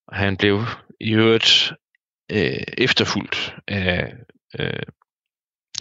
[0.09, 0.61] Og han blev
[1.01, 1.73] i øvrigt
[2.33, 4.13] øh, efterfulgt af
[4.59, 4.83] øh,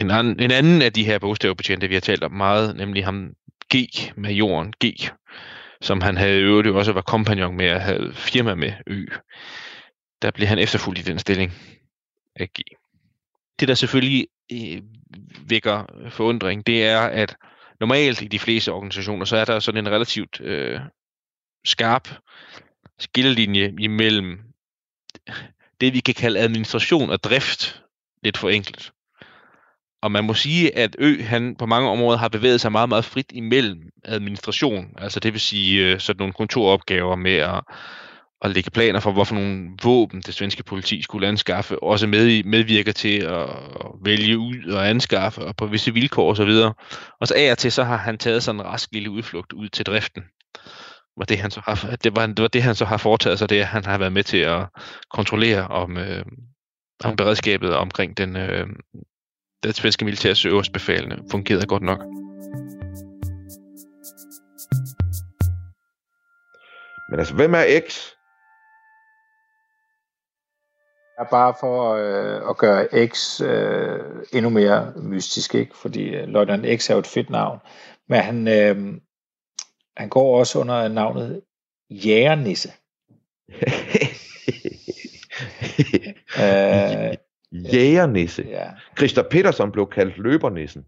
[0.01, 3.33] en, anden, en anden af de her bogstavbetjente, vi har talt om meget, nemlig ham
[3.75, 3.75] G,
[4.17, 5.09] majoren G,
[5.81, 9.05] som han havde i øvrigt jo også var kompagnon med at have firma med Ø.
[10.21, 11.51] Der blev han efterfulgt i den stilling
[12.35, 12.59] af G.
[13.59, 14.81] Det, der selvfølgelig øh,
[15.49, 17.35] vækker øh, forundring, det er, at
[17.79, 20.79] normalt i de fleste organisationer, så er der sådan en relativt øh,
[21.65, 22.09] skarp
[22.99, 24.39] skillelinje imellem
[25.81, 27.83] det, vi kan kalde administration og drift,
[28.23, 28.91] lidt for enkelt.
[30.01, 33.05] Og man må sige, at Ø han på mange områder har bevæget sig meget, meget
[33.05, 37.63] frit imellem administration, altså det vil sige øh, sådan nogle kontoropgaver med at,
[38.41, 42.91] at lægge planer for, hvorfor nogle våben det svenske politi skulle anskaffe, også med, medvirker
[42.91, 43.47] til at
[44.05, 46.49] vælge ud og anskaffe, og på visse vilkår osv.
[47.21, 49.69] Og så af og til, så har han taget sådan en rask lille udflugt ud
[49.69, 50.23] til driften.
[51.17, 53.49] Var det, han så har, det, var, det var det, han så har foretaget sig,
[53.49, 54.67] det han har været med til at
[55.13, 56.25] kontrollere om, øh,
[57.03, 58.67] om beredskabet omkring den, øh,
[59.63, 61.99] det svenske militærs øverstbefalende fungerede godt nok.
[67.09, 68.18] Men altså, hvem er X?
[71.19, 73.99] Er bare for øh, at gøre X øh,
[74.33, 75.77] endnu mere mystisk, ikke?
[75.77, 77.59] Fordi øh, Løjtnant X er jo et fedt navn.
[78.07, 78.93] Men han, øh,
[79.97, 81.41] han går også under navnet
[81.89, 82.69] Jægernisse.
[86.43, 87.13] øh,
[87.73, 88.45] Jægernisse.
[88.49, 88.69] ja.
[88.97, 90.85] Christa Petersen blev kaldt løbernissen.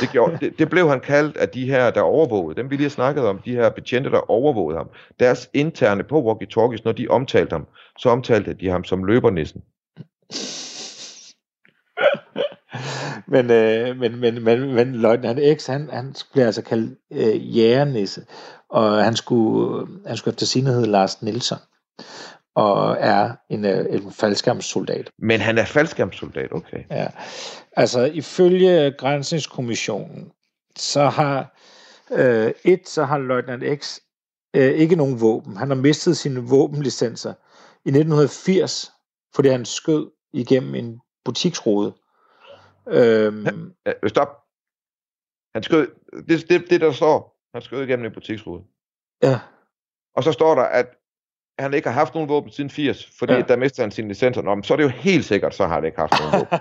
[0.00, 2.60] Det, gjorde, det, det blev han kaldt af de her, der overvågede.
[2.60, 4.88] Dem vi lige har snakket om, de her betjente, der overvågede ham.
[5.20, 7.66] Deres interne på walkie-talkies, når de omtalte ham,
[7.98, 9.62] så omtalte de ham som løbernissen.
[13.32, 18.24] men, øh, men, men, men, men løjtnant X, han, han blev altså kaldt øh, jægernisse,
[18.68, 21.58] og han skulle, øh, han skulle efter sine hedde Lars Nielsen
[22.54, 25.10] og er en, øh, en faldskærmssoldat.
[25.18, 26.84] Men han er faldskærmssoldat, okay.
[26.90, 27.06] Ja.
[27.76, 30.32] Altså, ifølge Grænsningskommissionen,
[30.76, 31.58] så har
[32.12, 33.98] øh, et, så har løjtnant X
[34.56, 35.56] øh, ikke nogen våben.
[35.56, 37.34] Han har mistet sine våbenlicenser
[37.84, 38.92] i 1980,
[39.34, 41.94] fordi han skød igennem en butiksrude.
[42.88, 44.28] Øhm, ja, stop.
[45.54, 45.88] Han skød,
[46.28, 48.64] det, det, det der står, han skød igennem en butiksrude.
[49.22, 49.40] Ja.
[50.16, 50.86] Og så står der, at
[51.62, 53.40] han ikke har haft nogen våben siden 80, fordi ja.
[53.40, 54.42] der mistede han sin licenser.
[54.42, 56.58] Nå, så er det jo helt sikkert, så har han ikke haft nogen våben.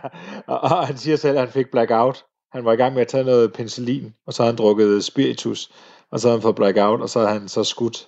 [0.47, 2.25] og han siger selv, at han fik blackout.
[2.53, 5.71] Han var i gang med at tage noget penicillin, og så har han drukket spiritus,
[6.11, 8.07] og så har han fået blackout, og så har han så skudt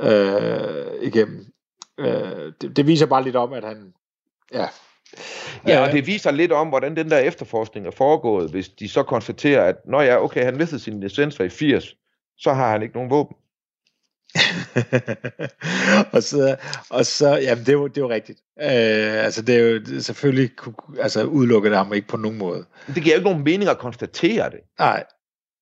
[0.00, 1.46] øh, igennem.
[1.98, 3.92] Øh, det, det viser bare lidt om, at han...
[4.52, 4.66] Ja,
[5.66, 9.02] Ja, og det viser lidt om, hvordan den der efterforskning er foregået, hvis de så
[9.02, 11.94] konstaterer, at når ja, okay, han mistede sin licenser i 80,
[12.38, 13.36] så har han ikke nogen våben.
[16.14, 16.56] og så,
[16.90, 18.40] og så jamen det er jo, det er jo rigtigt.
[18.60, 20.50] Øh, altså det er jo selvfølgelig,
[21.00, 22.66] altså udelukket ham ikke på nogen måde.
[22.86, 24.60] Det giver jo ikke nogen mening at konstatere det.
[24.78, 25.04] Nej.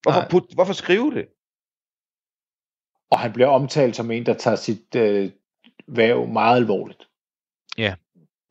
[0.02, 0.28] Hvorfor, Nej.
[0.28, 1.26] put, hvorfor skrive det?
[3.10, 5.30] Og han bliver omtalt som en, der tager sit øh,
[5.88, 7.08] værv meget alvorligt.
[7.78, 7.94] Ja,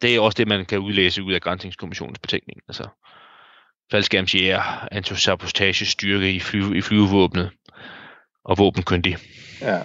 [0.01, 2.59] det er også det, man kan udlæse ud af Grænsningskommissionens betænkning.
[2.67, 2.87] Altså,
[3.91, 7.51] faldskærmsjæger, antisabotage, styrke i, fly, i flyvevåbnet
[8.43, 9.17] og våbenkyndig.
[9.61, 9.81] Ja.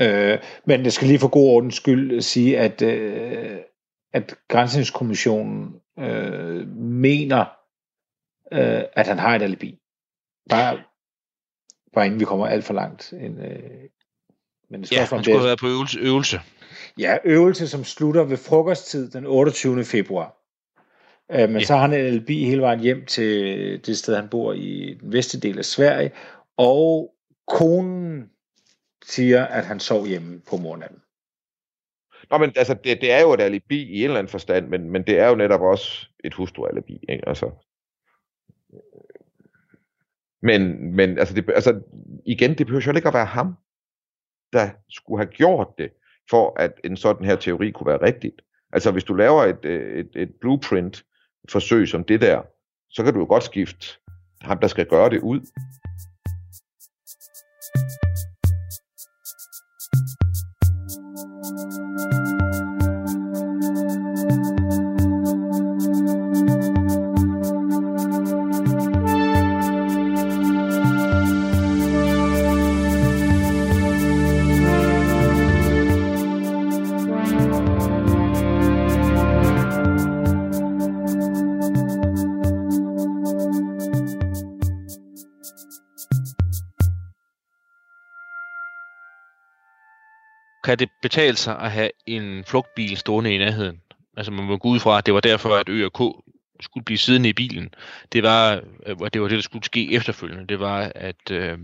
[0.00, 3.56] Øh, men jeg skal lige for god ordens skyld sige, at, øh,
[4.12, 7.44] at Grænsningskommissionen øh, mener,
[8.52, 9.78] øh, at han har et alibi.
[10.50, 10.78] Bare,
[11.92, 13.12] bare inden vi kommer alt for langt.
[13.12, 13.60] En, øh,
[14.70, 16.40] men det ja, han skulle have været på øvelse, øvelse.
[16.98, 19.84] Ja, øvelse, som slutter ved frokosttid den 28.
[19.84, 20.36] februar.
[21.30, 21.64] Øh, men ja.
[21.64, 25.12] så har han et alibi hele vejen hjem til det sted, han bor i den
[25.12, 26.10] vestlige del af Sverige,
[26.56, 27.14] og
[27.48, 28.30] konen
[29.04, 31.02] siger, at han sov hjemme på morgenen.
[32.30, 34.90] Nå, men altså, det, det er jo et alibi i en eller anden forstand, men,
[34.90, 37.28] men det er jo netop også et hustrualibi, ikke?
[37.28, 37.46] Altså,
[38.74, 38.80] øh,
[40.42, 41.80] men, men altså, det, altså,
[42.26, 43.54] igen, det behøver jo ikke at være ham,
[44.52, 45.90] der skulle have gjort det,
[46.30, 48.42] for at en sådan her teori kunne være rigtigt.
[48.72, 52.42] Altså, hvis du laver et, øh, et, et blueprint-forsøg som det der,
[52.90, 53.86] så kan du jo godt skifte
[54.40, 55.40] ham, der skal gøre det ud.
[91.10, 93.80] betale sig at have en flugtbil stående i nærheden.
[94.16, 96.00] Altså man må gå ud fra, at det var derfor, at Ø og K
[96.60, 97.74] skulle blive siddende i bilen.
[98.12, 100.46] Det var, øh, det var det, der skulle ske efterfølgende.
[100.46, 101.58] Det var, at, øh,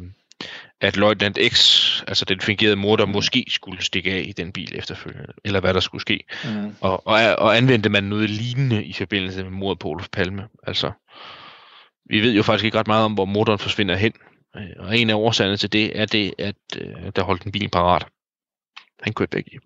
[0.80, 5.32] at Løjtnant X, altså den fingerede morder, måske skulle stikke af i den bil efterfølgende,
[5.44, 6.24] eller hvad der skulle ske.
[6.44, 6.74] Mm.
[6.80, 10.48] Og, og, og anvendte man noget lignende i forbindelse med mordet på Olof Palme.
[10.66, 10.90] Altså,
[12.10, 14.12] vi ved jo faktisk ikke ret meget om, hvor morderen forsvinder hen.
[14.56, 17.68] Øh, Og en af årsagerne til det er det, at øh, der holdt en bil
[17.68, 18.06] parat.
[19.00, 19.58] Han kørte væk i.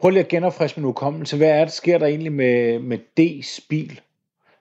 [0.00, 1.36] Prøv lige at genopfriske min hukommelse.
[1.36, 4.00] Hvad er det, sker der egentlig med, med D's bil?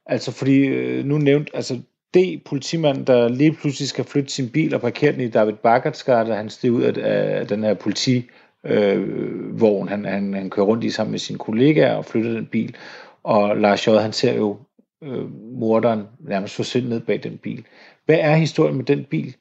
[0.05, 1.81] Altså, fordi øh, nu nævnt, altså
[2.15, 6.01] D, politimanden, der lige pludselig skal flytte sin bil og parkere den i David Bakkerts
[6.07, 8.29] han stiger ud af, af den her politi
[8.63, 12.45] øh, vogn, han, han, han kører rundt i sammen med sine kollegaer og flytter den
[12.45, 12.75] bil.
[13.23, 13.89] Og Lars J.
[13.89, 14.57] han ser jo
[15.03, 17.65] øh, morderen nærmest forsvinde ned bag den bil.
[18.05, 19.35] Hvad er historien med den bil?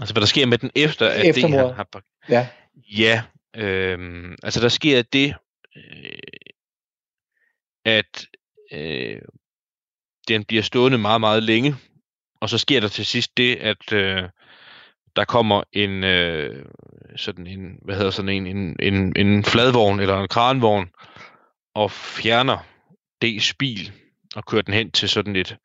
[0.00, 2.02] Altså, hvad der sker med den efter, at Efter det, han har...
[2.28, 3.22] Ja, Ja,
[3.56, 5.34] øhm, altså der sker det,
[5.76, 6.18] øh,
[7.84, 8.26] at
[8.72, 9.20] øh,
[10.28, 11.76] den bliver stående meget, meget længe,
[12.40, 14.22] og så sker der til sidst det, at øh,
[15.16, 16.66] der kommer en, øh,
[17.16, 20.90] sådan en, hvad hedder sådan en, en, en, en fladvogn eller en kranvogn,
[21.74, 22.58] og fjerner
[23.24, 23.92] D's bil
[24.36, 25.56] og kører den hen til sådan et,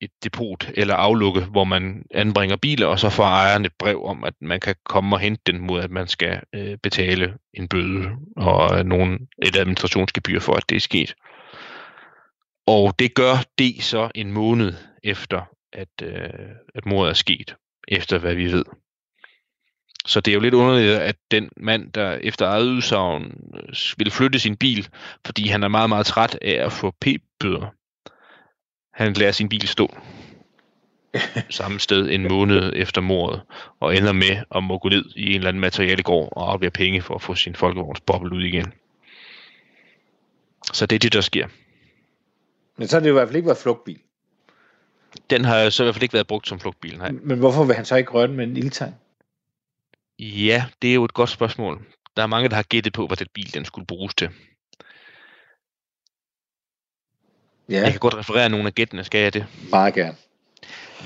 [0.00, 4.24] et depot eller aflukke, hvor man anbringer biler, og så får ejeren et brev om,
[4.24, 8.10] at man kan komme og hente den mod, at man skal øh, betale en bøde
[8.36, 11.14] og nogen, et administrationsgebyr for, at det er sket.
[12.66, 17.54] Og det gør det så en måned efter, at, øh, at mordet er sket,
[17.88, 18.64] efter hvad vi ved.
[20.06, 24.10] Så det er jo lidt underligt, at den mand, der efter eget udsagn øh, vil
[24.10, 24.88] flytte sin bil,
[25.26, 27.74] fordi han er meget, meget træt af at få p-bøder,
[29.04, 29.94] han lader sin bil stå
[31.50, 33.42] samme sted en måned efter mordet,
[33.80, 37.02] og ender med at må gå ned i en eller anden materialegård og aflevere penge
[37.02, 38.72] for at få sin folkevognsboble ud igen.
[40.72, 41.48] Så det er det, der sker.
[42.76, 43.98] men så har det jo i hvert fald ikke været flugtbil.
[45.30, 47.10] Den har så i hvert fald ikke været brugt som flugtbil, nej.
[47.10, 48.94] Men hvorfor vil han så ikke røre den med en ildtang?
[50.18, 51.86] Ja, det er jo et godt spørgsmål.
[52.16, 54.28] Der er mange, der har gættet på, hvad den bil den skulle bruges til.
[57.68, 59.46] Ja, Jeg kan godt referere nogle af gættene, skal jeg det?
[59.70, 60.16] meget gerne.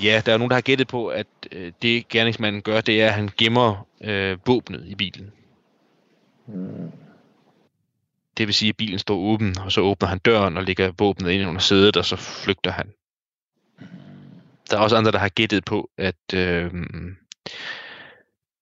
[0.02, 3.06] Ja, der er nogen, der har gættet på, at øh, det gerningsmanden gør, det er,
[3.06, 5.32] at han gemmer øh, våbnet i bilen.
[8.38, 11.30] Det vil sige, at bilen står åben, og så åbner han døren og lægger våbnet
[11.30, 12.92] ind under sædet, og så flygter han.
[14.70, 16.70] Der er også andre, der har gættet på, at øh,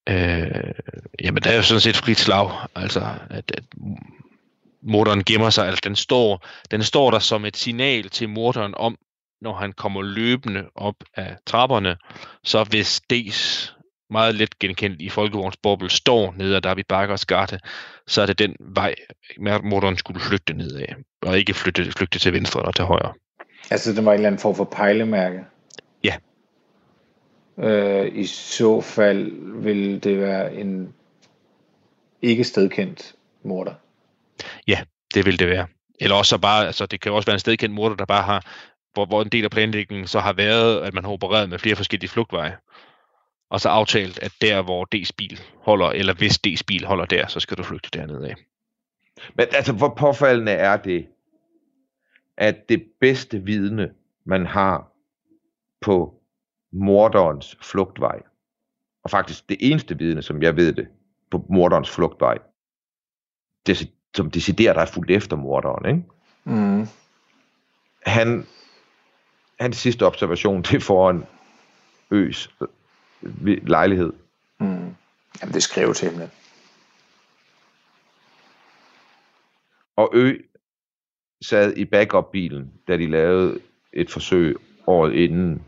[0.08, 0.72] øh,
[1.20, 2.50] jamen, der er jo sådan set frit slag.
[2.74, 3.64] Altså, at, at
[4.82, 5.66] morderen gemmer sig.
[5.66, 8.96] Altså, den, står, den står der som et signal til morderen om,
[9.40, 11.96] når han kommer løbende op af trapperne,
[12.44, 13.72] så hvis D's
[14.10, 17.58] meget let genkendt i folkevognsboble står nede ad David Bakkers gate,
[18.06, 18.94] så er det den vej,
[19.62, 20.86] morderen skulle flygte nedad,
[21.22, 23.12] og ikke flytte, flygte til venstre eller til højre.
[23.70, 25.44] Altså, det var en eller anden form for pejlemærke?
[26.04, 26.16] Ja.
[27.58, 30.94] Øh, I så fald vil det være en
[32.22, 33.74] ikke stedkendt morder.
[34.68, 34.82] Ja,
[35.14, 35.66] Det vil det være.
[36.00, 38.22] Eller også så bare, altså det kan jo også være en stedkendt morder, der bare
[38.22, 38.46] har,
[38.92, 41.76] hvor, hvor en del af planlægningen så har været, at man har opereret med flere
[41.76, 42.56] forskellige flugtveje.
[43.50, 47.26] Og så aftalt, at der hvor D's bil holder, eller hvis D's bil holder der,
[47.26, 48.34] så skal du flygte dernede af.
[49.34, 51.06] Men altså, hvor påfaldende er det,
[52.36, 53.90] at det bedste vidne,
[54.24, 54.92] man har
[55.80, 56.20] på
[56.72, 58.22] morderens flugtvej,
[59.02, 60.88] og faktisk det eneste vidne, som jeg ved det,
[61.30, 62.38] på morderens flugtvej,
[63.66, 66.08] det, som deciderer, der er fuldt efter morderen, ikke?
[66.44, 66.86] Mm.
[68.06, 68.46] han,
[69.60, 71.24] hans sidste observation, det er foran
[72.10, 74.12] Øs øh, lejlighed.
[74.58, 74.66] Mm.
[75.40, 76.30] Jamen, det skriver til himlen.
[79.96, 80.38] Og Ø
[81.42, 83.60] sad i backup-bilen, da de lavede
[83.92, 84.56] et forsøg
[84.86, 85.62] året inden,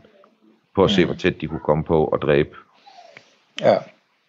[0.75, 2.57] på at se, hvor tæt de kunne komme på at dræbe
[3.59, 3.77] Ja.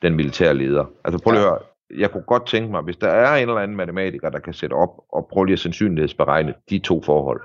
[0.02, 0.84] den militære leder.
[1.04, 1.46] Altså prøv lige Ja.
[1.46, 1.62] at høre,
[1.94, 4.74] jeg kunne godt tænke mig, hvis der er en eller anden matematiker, der kan sætte
[4.74, 7.40] op og prøve lige at sandsynlighedsberegne de to forhold.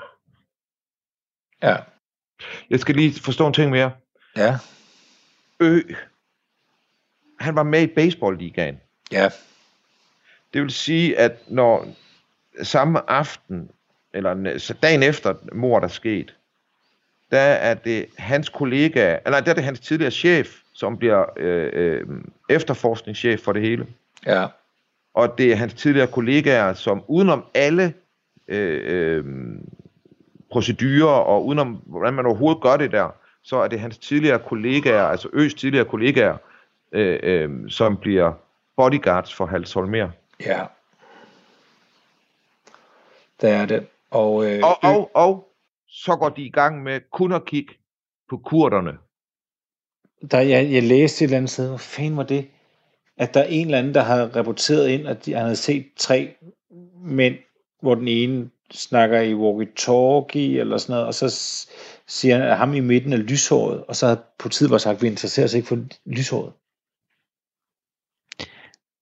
[1.64, 1.76] Ja.
[2.70, 3.91] Jeg skal lige forstå en ting mere.
[4.38, 4.58] Ja.
[5.60, 5.82] Ø,
[7.39, 8.80] han var med i baseballligaen.
[9.12, 9.30] Ja.
[10.54, 11.88] Det vil sige, at når
[12.64, 13.72] samme aften,
[14.14, 16.36] eller dagen efter mor der sket,
[17.32, 21.70] der er det hans kollega, eller der er det hans tidligere chef, som bliver øh,
[21.74, 22.08] øh,
[22.50, 23.88] efterforskningschef for det hele.
[24.26, 24.48] Ja.
[25.14, 27.94] Og det er hans tidligere kollegaer, som udenom alle
[28.48, 29.26] øh, øh,
[30.52, 33.10] procedurer, og udenom hvordan man overhovedet gør det der,
[33.44, 36.38] så er det hans tidligere kollegaer, altså Øs tidligere kollegaer,
[36.92, 38.34] øh, øh, som bliver
[38.78, 40.10] bodyguards for Hals Holmer.
[40.46, 40.66] Ja.
[43.42, 43.88] Det er det.
[44.12, 45.54] Og, øh, Og, og, og
[45.88, 47.74] så går de i gang med kun at kigge
[48.30, 48.98] på kurderne.
[50.32, 52.48] der, jeg, jeg læste et eller andet sted, hvor fanden var det?
[53.20, 55.86] At der er en eller anden, der har rapporteret ind, at de, han havde set
[55.98, 56.36] tre
[57.04, 57.36] mænd,
[57.82, 61.30] hvor den ene snakker i walkie-talkie eller sådan noget, og så
[62.08, 65.02] siger han, at ham i midten er lyshåret, og så har politiet bare sagt, at
[65.02, 66.54] vi interesserer os ikke for lyshåret.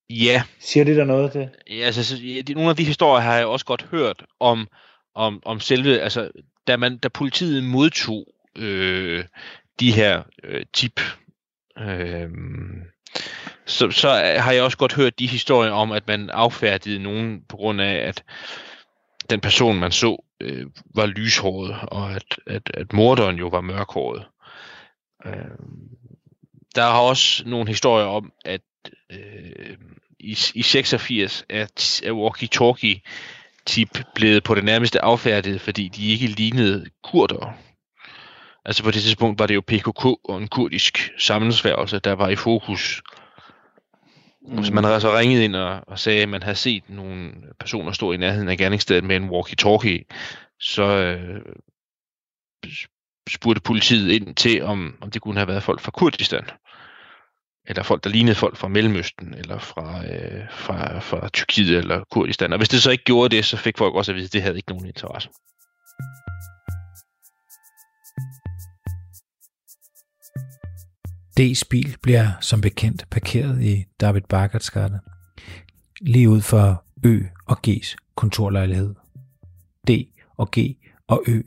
[0.10, 1.50] Ja, Siger det der noget, det?
[1.70, 2.16] Ja, altså,
[2.56, 4.68] nogle af de historier har jeg også godt hørt om,
[5.16, 6.32] om, om selve, altså,
[6.68, 9.26] da, man, da politiet modtog øh,
[9.80, 11.02] de her øh, tip,
[11.80, 12.30] øh,
[13.68, 17.42] så, så øh, har jeg også godt hørt de historier om, at man affærdede nogen
[17.50, 18.24] på grund af, at
[19.30, 20.66] den person, man så, øh,
[20.96, 24.26] var lyshåret, og at, at, at morderen jo var mørkhåret.
[25.26, 25.34] Øh,
[26.76, 28.62] der har også nogle historier om, at
[29.12, 29.78] øh,
[30.20, 31.64] i, i 86 er,
[32.04, 33.02] er walkie-talkie
[33.66, 37.54] tip blevet på det nærmeste affærdet, fordi de ikke lignede kurder.
[38.66, 42.36] Altså på det tidspunkt var det jo PKK og en kurdisk sammensværgelse, der var i
[42.36, 43.02] fokus.
[44.48, 44.64] Mm.
[44.64, 47.92] Så man havde altså ringet ind og, og sagde, at man havde set nogle personer
[47.92, 50.04] stå i nærheden af gerningsstedet med en walkie-talkie.
[50.60, 51.42] Så øh,
[53.30, 56.46] spurgte politiet ind til, om, om det kunne have været folk fra Kurdistan
[57.68, 62.54] eller folk, der lignede folk fra Mellemøsten, eller fra, øh, fra, fra Tyrkiet eller Kurdistan.
[62.54, 64.42] Og hvis det så ikke gjorde det, så fik folk også at vide, at det
[64.42, 65.30] havde ikke nogen interesse.
[71.40, 75.00] D's bil bliver som bekendt parkeret i David Bagarts gade,
[76.02, 78.96] lige ud for Ø og G's kontorlejlighed.
[79.88, 79.92] D
[80.38, 80.58] og G
[81.08, 81.42] og Ø,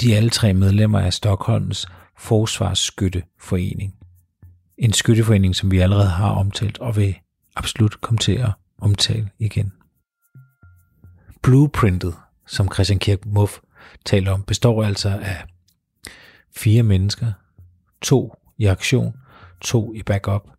[0.00, 1.86] de er alle tre medlemmer af Stockholms
[2.18, 3.94] Forsvarsskytteforening.
[4.78, 7.16] En skytteforening, som vi allerede har omtalt og vil
[7.56, 9.72] absolut komme til at omtale igen.
[11.42, 12.14] Blueprintet,
[12.46, 13.58] som Christian Kirk Muff
[14.04, 15.44] taler om, består altså af
[16.56, 17.32] fire mennesker,
[18.02, 19.14] to i aktion,
[19.60, 20.50] to i backup.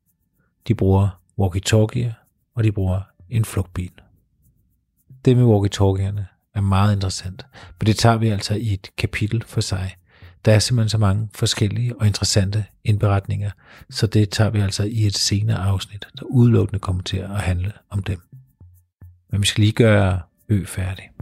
[0.67, 2.11] De bruger walkie-talkier,
[2.55, 3.91] og de bruger en flugtbil.
[5.25, 7.45] Det med walkie-talkierne er meget interessant,
[7.79, 9.95] men det tager vi altså i et kapitel for sig.
[10.45, 13.51] Der er simpelthen så mange forskellige og interessante indberetninger,
[13.89, 17.71] så det tager vi altså i et senere afsnit, der udelukkende kommer til at handle
[17.89, 18.21] om dem.
[19.31, 21.14] Men vi skal lige gøre Ø færdig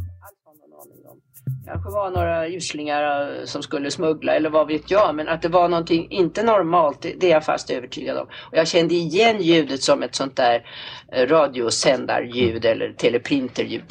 [1.73, 5.15] kanske var några uslingar eh, som skulle smuggla eller vad vet jag.
[5.15, 8.27] Men att det var någonting inte normalt, det, är jag fast övertygad om.
[8.27, 10.65] Och jag kände igen ljudet som ett sånt där
[11.11, 13.83] eh, radiosändarljud eller teleprinterljud.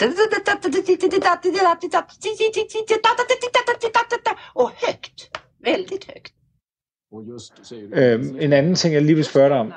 [4.54, 5.30] Och högt.
[5.64, 6.32] Väldigt högt.
[7.92, 9.72] Øhm, en anden ting, jeg lige vil spørge dig om,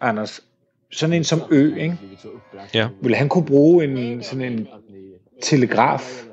[0.00, 0.40] Anders.
[0.92, 1.98] Sådan en som Ø, ikke?
[2.74, 2.88] Ja.
[3.02, 4.68] Vil han kunne bruge en, sådan en
[5.42, 6.24] telegraf?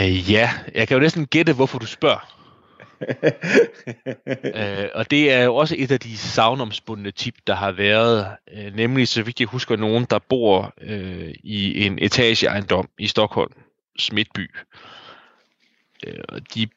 [0.00, 2.36] Øh, ja, jeg kan jo næsten gætte, hvorfor du spørger.
[4.56, 8.36] øh, og det er jo også et af de savnomspundne tip, der har været.
[8.52, 13.52] Øh, nemlig, så vidt jeg husker, nogen, der bor øh, i en etageejendom i Stockholm,
[13.98, 14.50] Smidtby.
[16.06, 16.68] Øh, og de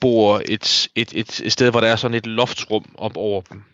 [0.00, 3.64] bor et, et, et, et sted, hvor der er sådan et loftsrum op over dem.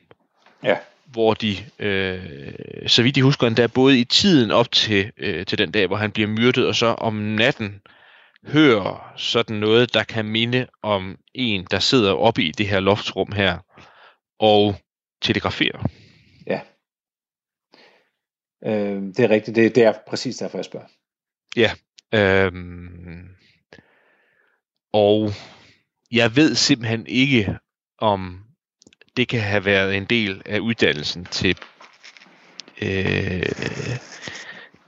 [0.63, 0.77] Ja.
[1.11, 5.59] Hvor de, øh, så vidt jeg husker, endda både i tiden op til, øh, til
[5.59, 7.81] den dag, hvor han bliver myrdet, og så om natten,
[8.47, 13.33] hører sådan noget, der kan minde om en, der sidder oppe i det her loftsrum
[13.33, 13.59] her,
[14.39, 14.75] og
[15.23, 15.87] telegraferer.
[16.47, 16.61] Ja.
[18.65, 19.57] Øh, det er rigtigt.
[19.57, 20.87] Det, det er præcis derfor, jeg spørger.
[21.57, 21.71] Ja.
[22.15, 23.29] Øhm,
[24.93, 25.31] og
[26.11, 27.59] jeg ved simpelthen ikke,
[27.99, 28.48] om
[29.19, 31.59] det kan have været en del af uddannelsen til
[32.83, 33.43] øh,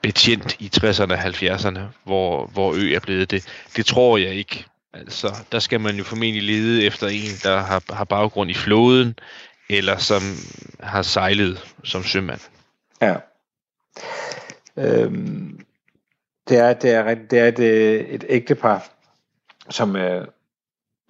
[0.03, 3.47] betjent i 60'erne og 70'erne, hvor, hvor Ø er blevet det.
[3.77, 4.67] Det tror jeg ikke.
[4.93, 9.19] Altså, der skal man jo formentlig lede efter en, der har, har baggrund i floden,
[9.69, 10.23] eller som
[10.81, 12.41] har sejlet som sømand.
[13.01, 13.17] Ja.
[14.77, 15.65] Øhm,
[16.49, 17.59] det er, det er, det er et,
[18.15, 18.91] et ægtepar,
[19.71, 20.27] som, øh,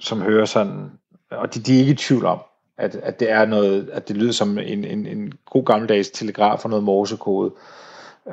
[0.00, 0.90] som hører sådan,
[1.30, 2.40] og de, de er ikke i tvivl om,
[2.80, 6.64] at, at det er noget, at det lyder som en, en, en god gammeldags telegraf
[6.64, 7.52] og noget morsekode.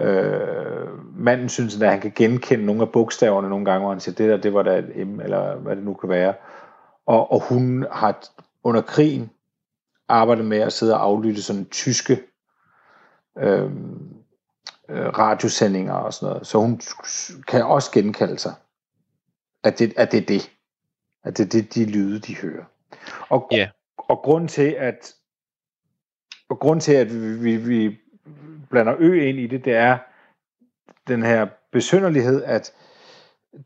[0.02, 4.16] Øh, manden synes, at han kan genkende nogle af bogstaverne nogle gange, hvor han siger,
[4.16, 6.34] det der, det var da et M, eller hvad det nu kan være.
[7.06, 8.24] Og, og hun har
[8.64, 9.30] under krigen
[10.08, 12.20] arbejdet med at sidde og aflytte sådan tyske
[13.38, 13.72] øh,
[14.89, 16.48] radiosendinger og sådan noget.
[16.48, 16.82] Så hun
[17.48, 18.54] kan også genkalde sig,
[19.64, 20.52] at det, at det er det.
[21.24, 22.64] At det er det, de lyde, de hører.
[23.30, 23.68] Og, yeah
[23.98, 25.16] og grund til, at
[26.50, 27.98] og grund til, at vi, vi, vi
[28.70, 29.98] blander ø ind i det, det er
[31.08, 32.74] den her besynderlighed, at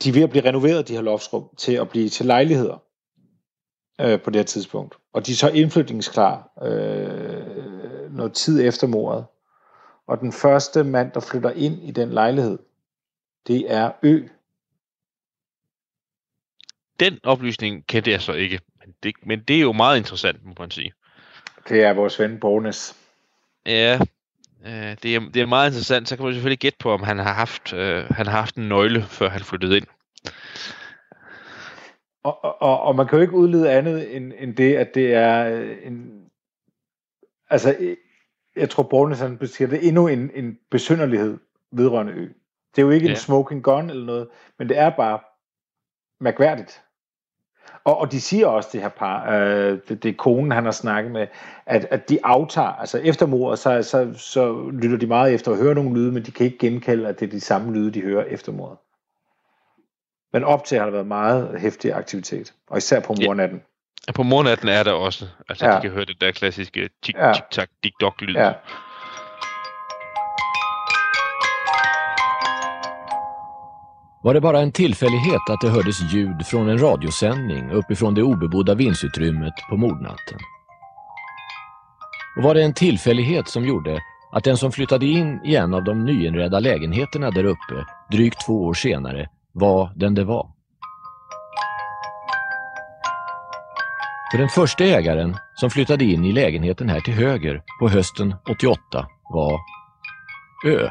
[0.04, 2.84] de er ved at blive renoveret, de her loftsrum, til at blive til lejligheder
[4.02, 4.96] øh, på det her tidspunkt.
[5.14, 9.26] Og de er så indflytningsklar øh, noget tid efter mordet.
[10.08, 12.60] Og den første mand, der flytter ind i den lejlighed,
[13.48, 14.28] det er Ø.
[17.00, 18.60] Den oplysning kendte jeg så altså ikke.
[18.86, 20.94] Men det, men det er jo meget interessant, må man sige.
[21.70, 22.96] Det er vores ven Bornes.
[23.66, 24.00] Ja,
[24.66, 26.10] øh, det, er, det er meget interessant.
[26.10, 28.70] Så kan man selvfølgelig gætte på, om han har haft, øh, han har haft en
[28.70, 29.88] nøgle, før han flyttede ind.
[32.24, 35.58] Og, og, og man kan jo ikke udlede andet end, end det, at det er
[35.58, 36.26] øh, en...
[37.50, 37.96] Altså,
[38.56, 41.38] jeg tror, Bornes han beskriver det endnu en, en besynderlighed
[41.72, 42.28] vedrørende ø.
[42.76, 43.12] Det er jo ikke ja.
[43.12, 44.28] en smoking gun eller noget,
[44.60, 45.20] men det er bare
[46.20, 46.82] mærkværdigt.
[47.84, 50.72] Og, og de siger også, det her par, øh, det, det er konen, han har
[50.72, 51.28] snakket med,
[51.66, 55.58] at, at de aftager, altså efter mordet, så, så, så lytter de meget efter at
[55.58, 58.02] høre nogle lyde, men de kan ikke genkalde, at det er de samme lyde, de
[58.02, 58.78] hører efter mordet.
[60.34, 63.62] Men op til har der været meget hæftig aktivitet, og især på mornatten.
[64.08, 65.76] Ja, på mornatten er der også, altså ja.
[65.76, 68.36] de kan høre det der klassiske tik-tik-tak, dik-dok-lyd.
[68.36, 68.54] Ja.
[74.24, 78.76] Var det bara en tillfällighet att det hördes ljud från en radiosändning uppifrån det obebodda
[78.76, 80.38] vindsutrymmet på mordnatten?
[82.38, 84.00] Och var det en tillfällighet som gjorde
[84.32, 88.64] att den som flyttade in i en av de nyinredda lägenheterna där uppe drygt två
[88.64, 90.52] år senare var den det var?
[94.32, 99.08] För den första ägaren som flyttade in i lägenheten här till höger på hösten 88
[99.30, 99.60] var
[100.66, 100.90] Ö.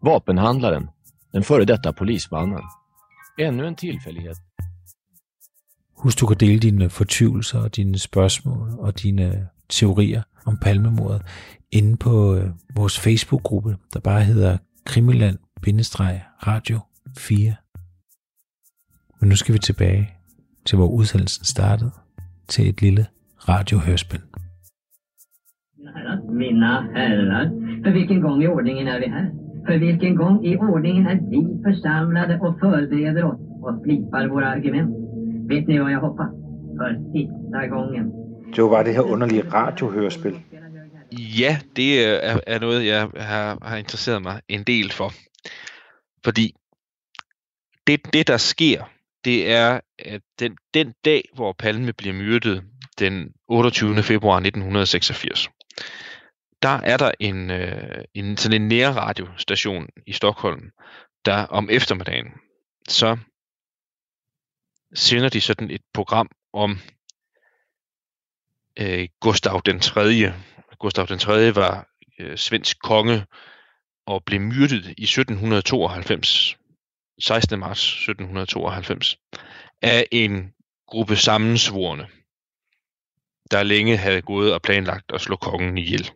[0.00, 0.90] Vapenhandlaren
[1.32, 2.62] den före detta polismannen.
[3.38, 4.36] Ännu en tillfällighet.
[5.96, 11.22] Husk, du kan dele dine fortvivlelser og dine spørgsmål og dine teorier om palmemordet
[11.70, 16.80] inde på øh, vores Facebook-gruppe, der bare hedder Krimiland-Radio
[17.18, 17.54] 4.
[19.20, 20.10] Men nu skal vi tilbage
[20.66, 21.90] til, hvor udsendelsen startede,
[22.48, 23.06] til et lille
[23.48, 24.20] radiohørspil.
[26.28, 27.50] Mina herrar,
[27.84, 29.41] för vilken gång i ordningen är vi här?
[29.66, 34.90] För vilken gång i ordningen är vi församlade och förbereder oss och slipar våra argument?
[35.48, 36.30] Vet ni vad jag hoppas?
[36.78, 38.12] För sista gången.
[38.56, 40.34] Det var det her underlige radiohørespil.
[41.12, 45.12] Ja, det er, er noget, jeg har, har interesseret mig en del for.
[46.24, 46.54] Fordi
[47.86, 48.90] det, det der sker,
[49.24, 52.62] det er, at den, den dag, hvor Palme bliver myrdet,
[52.98, 54.02] den 28.
[54.02, 55.48] februar 1986,
[56.62, 60.70] der er der en, øh, en sådan en nærradiostation i Stockholm,
[61.24, 62.32] der om eftermiddagen,
[62.88, 63.18] så
[64.94, 66.78] sender de sådan et program om
[68.78, 70.34] øh, Gustav den 3.
[70.78, 71.54] Gustav den 3.
[71.54, 71.88] var
[72.18, 73.26] øh, svensk konge
[74.06, 76.56] og blev myrdet i 1792,
[77.20, 77.58] 16.
[77.58, 79.16] marts 1792,
[79.82, 80.52] af en
[80.86, 82.08] gruppe sammensvorne,
[83.50, 86.10] der længe havde gået og planlagt at slå kongen ihjel.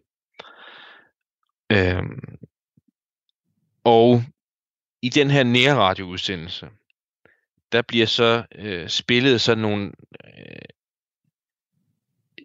[1.72, 2.38] Øhm,
[3.84, 4.22] og
[5.02, 6.68] i den her nærradioudsendelse,
[7.72, 9.92] der bliver så øh, spillet sådan nogle,
[10.24, 10.68] øh,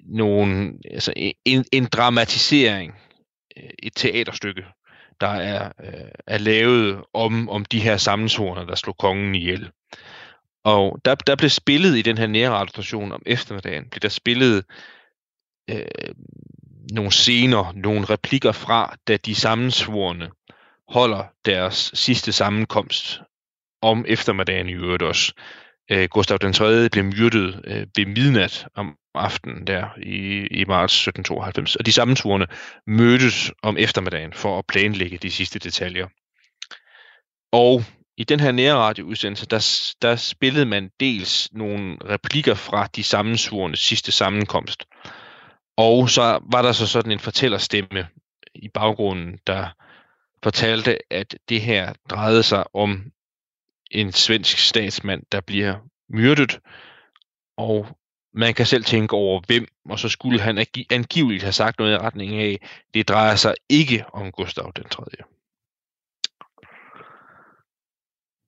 [0.03, 1.13] nogle altså
[1.45, 2.95] en, en dramatisering,
[3.57, 4.65] øh, et teaterstykke,
[5.22, 9.72] der er, øh, er lavet om, om de her sammensvorene, der slog kongen ihjel.
[10.63, 14.65] Og der, der blev spillet i den her nærradiostation om eftermiddagen, blev der spillet
[15.69, 15.86] øh,
[16.91, 20.29] nogle scener, nogle replikker fra, da de sammensvorene
[20.87, 23.21] holder deres sidste sammenkomst
[23.81, 25.33] om eftermiddagen i øvrigt også.
[25.91, 26.89] Øh, Gustav den 3.
[26.89, 32.47] blev myrdet øh, ved midnat om aftenen der i, i marts 1792, og de sammensvorene
[32.87, 36.07] mødtes om eftermiddagen for at planlægge de sidste detaljer.
[37.51, 37.83] Og
[38.17, 44.11] i den her nærradioudsendelse, der, der spillede man dels nogle replikker fra de sammensvorene sidste
[44.11, 44.85] sammenkomst,
[45.82, 48.07] og så var der så sådan en fortællerstemme
[48.55, 49.67] i baggrunden, der
[50.43, 53.11] fortalte, at det her drejede sig om
[53.91, 55.75] en svensk statsmand, der bliver
[56.09, 56.59] myrdet,
[57.57, 57.88] og
[58.34, 61.97] man kan selv tænke over hvem, og så skulle han angiveligt have sagt noget i
[61.97, 65.03] retning af, det drejer sig ikke om Gustav den 3.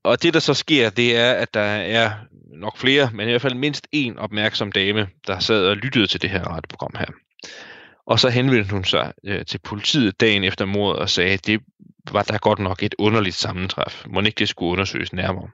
[0.03, 2.11] Og det der så sker, det er, at der er
[2.55, 6.21] nok flere, men i hvert fald mindst en opmærksom dame, der sad og lyttede til
[6.21, 7.05] det her radioprogram her.
[8.05, 11.61] Og så henvendte hun sig øh, til politiet dagen efter mordet og sagde, at det
[12.11, 14.05] var der godt nok et underligt sammentræf.
[14.07, 15.49] Må ikke det skulle undersøges nærmere.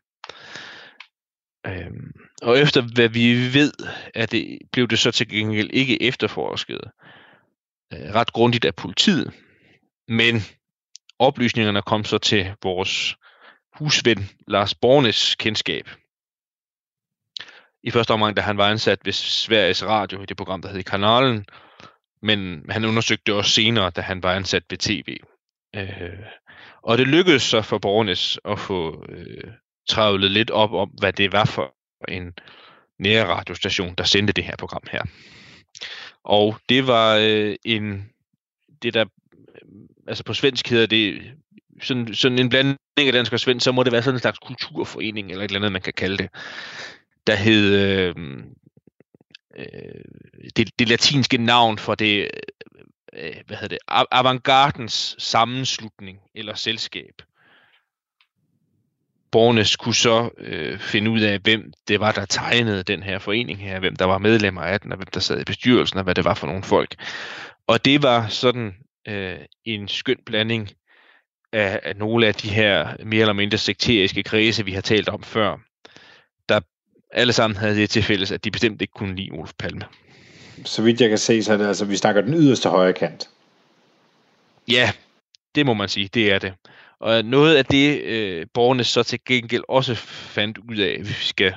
[1.68, 3.74] Øhm, og efter hvad vi ved,
[4.16, 6.82] at det blev det så til gengæld ikke efterforsket
[7.94, 9.34] øh, ret grundigt af politiet.
[10.08, 10.36] Men
[11.20, 13.16] oplysningerne kom så til vores
[13.80, 15.90] husven Lars Bornes kendskab.
[17.84, 20.84] I første omgang, da han var ansat ved Sveriges Radio i det program, der hed
[20.84, 21.46] Kanalen,
[22.22, 25.18] men han undersøgte det også senere, da han var ansat ved tv.
[25.76, 26.20] Øh,
[26.82, 29.52] og det lykkedes så for Bornes at få øh,
[29.90, 31.76] travlet lidt op om, hvad det var for
[32.08, 32.34] en
[33.00, 35.04] nærradiostation, der sendte det her program her.
[36.24, 38.10] Og det var øh, en,
[38.82, 39.06] det der,
[39.36, 39.70] øh,
[40.08, 41.34] altså på svensk hedder det,
[41.82, 42.78] sådan, sådan en blanding
[43.08, 45.60] af dansk og svensk, så må det være sådan en slags kulturforening, eller et eller
[45.60, 46.30] andet, man kan kalde det,
[47.28, 48.16] der hed, øh,
[49.58, 49.66] øh,
[50.56, 52.32] det, det latinske navn for det,
[53.14, 53.78] øh, hvad hedder det,
[54.12, 57.22] avantgardens sammenslutning, eller selskab.
[59.32, 63.60] Bornes kunne så øh, finde ud af, hvem det var, der tegnede den her forening
[63.60, 66.16] her, hvem der var medlemmer af den, og hvem der sad i bestyrelsen, og hvad
[66.16, 66.96] det var for nogle folk.
[67.68, 68.76] Og det var sådan
[69.08, 70.70] øh, en skøn blanding
[71.54, 75.24] af, af nogle af de her mere eller mindre sekteriske kredse, vi har talt om
[75.24, 75.58] før,
[76.50, 76.60] der
[77.12, 79.82] alle sammen havde det til fælles, at de bestemt ikke kunne lide Olof Palme.
[80.66, 83.30] Så vidt jeg kan se, så er det altså, vi snakker den yderste højre kant.
[84.72, 84.92] Ja,
[85.56, 86.54] det må man sige, det er det.
[87.00, 91.26] Og noget af det, øh, borgerne så til gengæld også fandt ud af, hvis vi
[91.26, 91.54] skal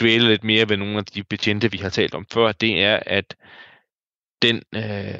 [0.00, 3.00] dvæle lidt mere ved nogle af de betjente, vi har talt om før, det er,
[3.06, 3.36] at
[4.42, 5.14] den øh,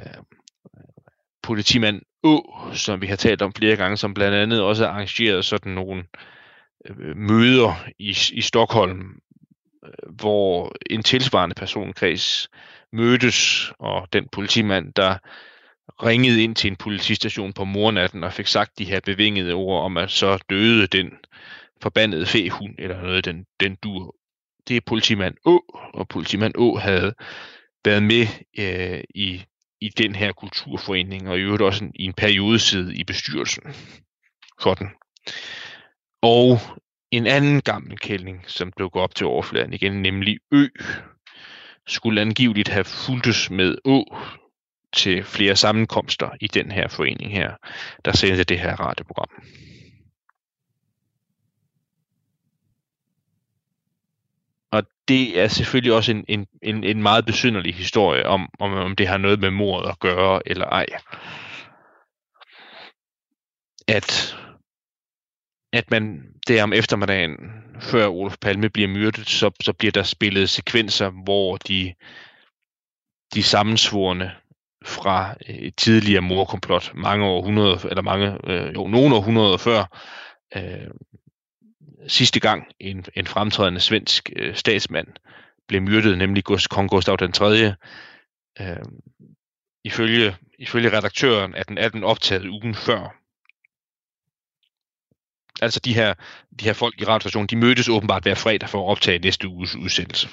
[1.43, 2.35] politimand Å,
[2.75, 6.05] som vi har talt om flere gange, som blandt andet også har arrangeret sådan nogle
[6.87, 9.21] øh, møder i, i Stockholm,
[9.85, 12.49] øh, hvor en tilsvarende personkreds
[12.93, 15.19] mødtes, og den politimand, der
[16.03, 19.97] ringede ind til en politistation på mornatten og fik sagt de her bevingede ord om,
[19.97, 21.13] at så døde den
[21.83, 24.17] forbandede fæhund, eller noget, den, den dur.
[24.69, 25.61] Det er politimand Å,
[25.95, 27.15] og politimand Å havde
[27.85, 28.27] været med
[28.59, 29.45] øh, i,
[29.81, 33.63] i den her kulturforening, og i øvrigt også en, i en periode i bestyrelsen
[34.61, 34.89] for den.
[36.23, 36.59] Og
[37.11, 40.67] en anden gammel kældning, som dukker op til overfladen igen, nemlig Ø,
[41.87, 44.17] skulle angiveligt have fuldtes med Å
[44.93, 47.57] til flere sammenkomster i den her forening her,
[48.05, 49.31] der sendte det her radioprogram.
[54.71, 58.97] Og det er selvfølgelig også en, en, en, en meget besynderlig historie om, om, om
[58.97, 60.87] det har noget med mordet at gøre eller ej.
[63.89, 64.37] At,
[65.73, 67.37] at man der om eftermiddagen,
[67.81, 71.95] før Olof Palme bliver myrdet, så, så bliver der spillet sekvenser, hvor de,
[73.35, 74.33] de sammensvorene
[74.85, 79.99] fra øh, et tidligere morkomplot, mange århundreder, eller mange, øh, jo, nogle århundreder før,
[80.57, 80.91] øh,
[82.07, 85.09] sidste gang en, en fremtrædende svensk øh, statsmand
[85.69, 87.75] blev myrdet, nemlig kong Gustav den 3.
[88.61, 88.77] Øh,
[89.85, 93.17] ifølge, ifølge redaktøren er den, er den optaget ugen før.
[95.63, 96.15] Altså de her,
[96.61, 99.77] de her folk i radiostationen, de mødtes åbenbart hver fredag for at optage næste uges
[99.77, 100.29] udsendelse.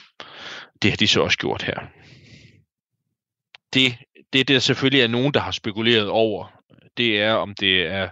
[0.81, 1.79] Det har de så også gjort her.
[3.73, 3.97] Det
[4.33, 6.61] det, der selvfølgelig er nogen, der har spekuleret over,
[6.97, 8.09] det er, om det er,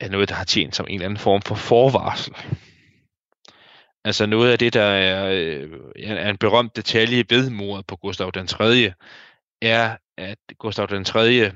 [0.00, 2.34] er noget, der har tjent som en eller anden form for forvarsel.
[4.04, 8.30] Altså noget af det, der er, øh, er en berømt detalje ved mordet på Gustav
[8.34, 8.92] den 3.,
[9.62, 11.52] er, at Gustav den 3.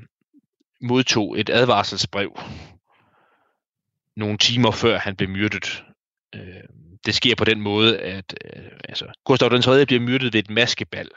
[0.81, 2.39] modtog et advarselsbrev
[4.17, 5.85] nogle timer før han blev myrdet.
[6.35, 6.41] Øh,
[7.07, 9.87] det sker på den måde, at øh, altså, Gustav den 3.
[9.87, 11.11] bliver myrdet ved et maskebal.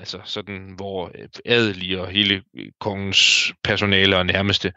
[0.00, 4.72] Altså sådan, hvor øh, adelige og hele øh, kongens personale og nærmeste,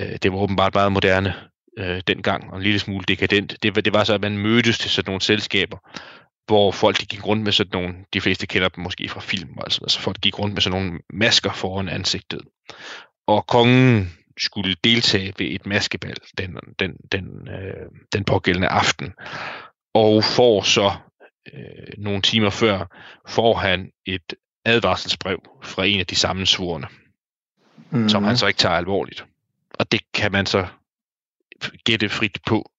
[0.00, 1.34] øh, det var åbenbart meget moderne
[1.78, 3.62] øh, dengang, og en lille smule dekadent.
[3.62, 5.78] Det, det var så, at man mødtes til sådan nogle selskaber,
[6.46, 9.58] hvor folk de gik rundt med sådan nogle, de fleste kender dem måske fra film,
[9.64, 12.40] altså, altså folk gik rundt med sådan nogle masker foran ansigtet.
[13.26, 19.12] Og kongen skulle deltage ved et maskebal den, den, den, øh, den pågældende aften,
[19.94, 20.92] og får så
[21.54, 22.86] øh, nogle timer før,
[23.28, 24.34] får han et
[24.64, 26.86] advarselsbrev fra en af de sammensvorene,
[27.90, 28.08] mm.
[28.08, 29.26] som han så ikke tager alvorligt.
[29.70, 30.66] Og det kan man så
[31.84, 32.70] gætte frit på,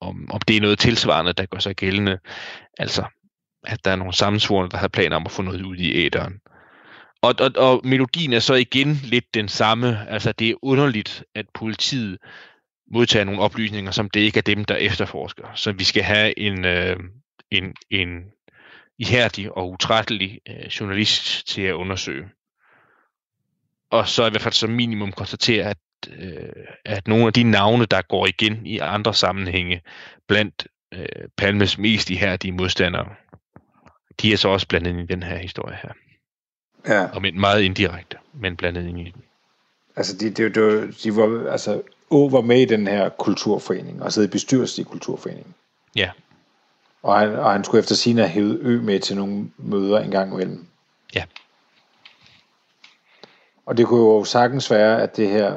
[0.00, 2.18] om, om det er noget tilsvarende, der går så gældende.
[2.78, 3.04] Altså,
[3.64, 6.40] at der er nogle sammensvorene, der har planer om at få noget ud i æderen.
[7.22, 10.10] Og, og, og melodien er så igen lidt den samme.
[10.10, 12.18] Altså, det er underligt, at politiet
[12.92, 15.54] modtager nogle oplysninger, som det ikke er dem, der efterforsker.
[15.54, 16.96] Så vi skal have en, øh,
[17.50, 18.08] en, en
[19.02, 22.24] ihærdig og utrættelig øh, journalist til at undersøge.
[23.90, 25.78] Og så i hvert fald som minimum konstatere, at,
[26.18, 29.82] øh, at nogle af de navne, der går igen i andre sammenhænge
[30.28, 33.08] blandt øh, Palmes mest ihærdige modstandere,
[34.22, 35.92] de er så også blandet ind i den her historie her.
[36.86, 37.06] Ja.
[37.14, 39.22] Og men meget indirekte, men blandet ind i den.
[39.96, 44.12] Altså, de, de, de, de var, altså, Å var med i den her kulturforening, og
[44.12, 45.54] sad i bestyrelsen i kulturforeningen.
[45.96, 46.10] Ja.
[47.02, 50.10] Og han, og han skulle efter sin have hævet Ø med til nogle møder en
[50.10, 50.66] gang imellem.
[51.14, 51.24] Ja.
[53.66, 55.56] Og det kunne jo sagtens være, at det her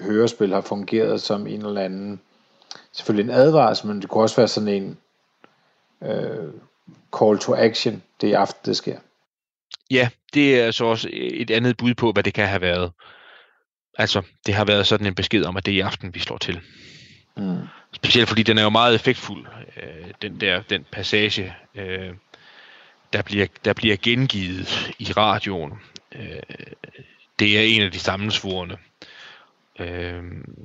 [0.00, 2.20] hørespil har fungeret som en eller anden,
[2.92, 4.98] selvfølgelig en advarsel, men det kunne også være sådan en
[6.02, 6.52] øh,
[7.18, 8.98] call to action, det er i aften, det sker.
[9.90, 12.92] Ja, det er så også et andet bud på, hvad det kan have været.
[13.98, 16.38] Altså, det har været sådan en besked om, at det er i aften, vi slår
[16.38, 16.60] til.
[17.36, 17.58] Mm.
[17.92, 22.14] Specielt fordi den er jo meget effektfuld, øh, den der den passage, øh,
[23.12, 25.72] der, bliver, der bliver gengivet i radioen.
[26.14, 26.42] Øh,
[27.38, 28.76] det er en af de sammensvorene.
[29.78, 30.22] Øh,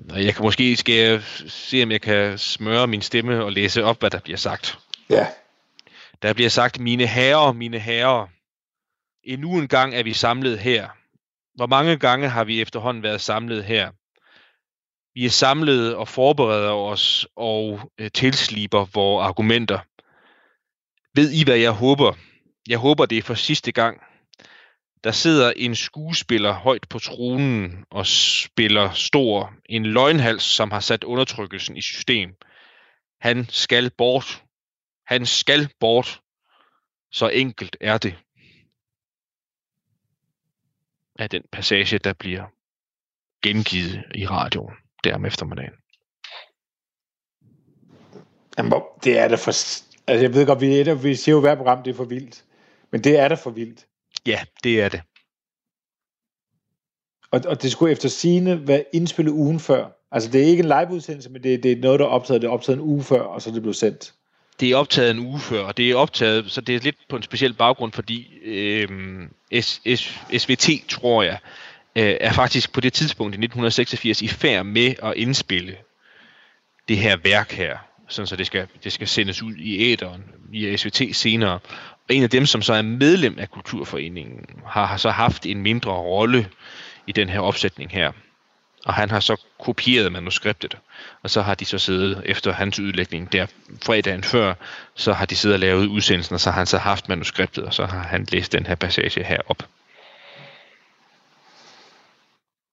[0.09, 3.83] og jeg kan måske skal jeg se, om jeg kan smøre min stemme og læse
[3.83, 4.79] op, hvad der bliver sagt.
[5.09, 5.27] Ja.
[6.21, 8.27] Der bliver sagt, mine herrer, mine herrer,
[9.23, 10.87] endnu en gang er vi samlet her.
[11.55, 13.91] Hvor mange gange har vi efterhånden været samlet her?
[15.13, 19.79] Vi er samlet og forbereder os og øh, tilsliber vores argumenter.
[21.15, 22.13] Ved I, hvad jeg håber?
[22.67, 24.01] Jeg håber, det er for sidste gang.
[25.03, 29.53] Der sidder en skuespiller højt på tronen og spiller stor.
[29.65, 32.35] En løgnhals, som har sat undertrykkelsen i system.
[33.21, 34.43] Han skal bort.
[35.07, 36.21] Han skal bort.
[37.11, 38.15] Så enkelt er det.
[41.19, 42.45] Af den passage, der bliver
[43.43, 45.73] gengivet i radioen der om eftermiddagen.
[48.57, 48.73] Jamen,
[49.03, 49.51] det er da for...
[50.07, 52.43] Altså, jeg ved godt, vi, er vi siger jo hver program, det er for vildt.
[52.91, 53.85] Men det er da for vildt.
[54.25, 55.01] Ja, det er det.
[57.31, 59.87] Og, og det skulle efter sine være indspillet ugen før.
[60.11, 62.41] Altså, det er ikke en liveudsendelse, men det, det er noget, der er optaget.
[62.41, 64.13] Det er optaget en uge før, og så er det blevet sendt.
[64.59, 67.15] Det er optaget en uge før, og det er optaget, så det er lidt på
[67.15, 68.89] en speciel baggrund, fordi øh,
[69.61, 71.37] S, S, SVT, tror jeg,
[71.95, 75.75] øh, er faktisk på det tidspunkt i 1986 i færd med at indspille
[76.87, 77.77] det her værk her,
[78.07, 80.23] sådan så det skal, det skal sendes ud i æderen
[80.53, 81.59] i SVT senere.
[82.09, 85.61] Og en af dem, som så er medlem af Kulturforeningen, har, har så haft en
[85.61, 86.49] mindre rolle
[87.07, 88.11] i den her opsætning her.
[88.85, 90.77] Og han har så kopieret manuskriptet,
[91.23, 93.45] og så har de så siddet efter hans udlægning der
[93.81, 94.53] fredagen før,
[94.95, 97.73] så har de siddet og lavet udsendelsen, og så har han så haft manuskriptet, og
[97.73, 99.63] så har han læst den her passage her op.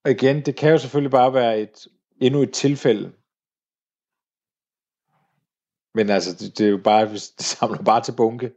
[0.07, 1.87] Og igen, det kan jo selvfølgelig bare være et,
[2.21, 3.13] endnu et tilfælde.
[5.95, 8.53] Men altså, det, det er jo bare, det samler bare til bunke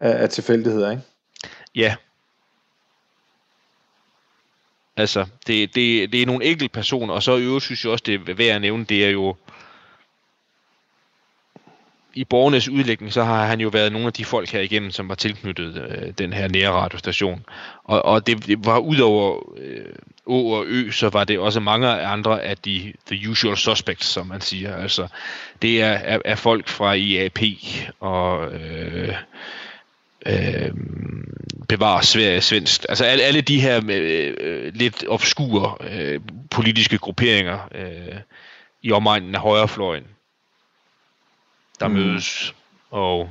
[0.00, 1.02] af, af tilfældigheder, ikke?
[1.74, 1.96] Ja.
[4.96, 8.04] Altså, det, det, det er nogle enkelte personer, og så i øvrigt synes jeg også,
[8.06, 9.36] det er værd at nævne, det er jo
[12.14, 15.08] i borgernes udlægning, så har han jo været nogle af de folk her igennem, som
[15.08, 17.44] var tilknyttet øh, den her nære radiostation.
[17.84, 19.94] Og, og det, det var udover øh,
[20.26, 24.26] Å og Ø, så var det også mange andre af de the usual suspects, som
[24.26, 24.76] man siger.
[24.76, 25.08] Altså,
[25.62, 27.38] det er, er, er folk fra IAP
[28.00, 29.14] og øh,
[30.26, 30.70] øh,
[31.68, 32.86] bevarer Sverige svensk.
[32.88, 38.18] Altså alle, alle de her øh, øh, lidt obskure øh, politiske grupperinger øh,
[38.82, 40.04] i omegnen af højrefløjen,
[41.80, 41.94] der Mm.
[41.94, 42.54] mødes,
[42.90, 43.30] og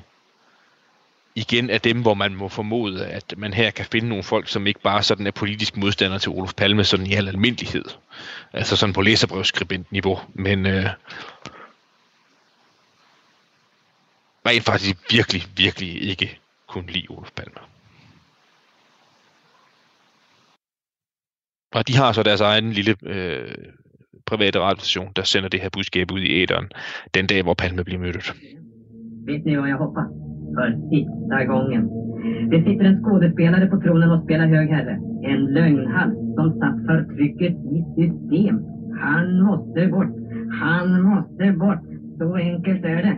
[1.35, 4.67] igen er dem, hvor man må formode, at man her kan finde nogle folk, som
[4.67, 7.85] ikke bare sådan er politisk modstander til Olof Palme, sådan i al almindelighed.
[8.53, 10.85] Altså sådan på læserbrevsskribent-niveau, men øh,
[14.45, 17.57] rent faktisk virkelig, virkelig ikke kunne lide Olof Palme.
[21.71, 23.55] Og de har så deres egen lille øh,
[24.31, 26.67] private radiostation, der sender det her budskab ud i æderen
[27.15, 28.25] den dag, hvor Palme bliver myrdet.
[29.27, 30.09] Vet ni vad jag hoppas?
[30.55, 31.83] För sista gången.
[32.51, 34.95] Det sitter en skådespelare på tronen och spelar hög herre.
[35.31, 38.55] En lögnhals som satt förtrycket i system.
[39.05, 40.13] Han måste bort.
[40.61, 41.83] Han måste bort.
[42.17, 43.17] Så enkelt är det.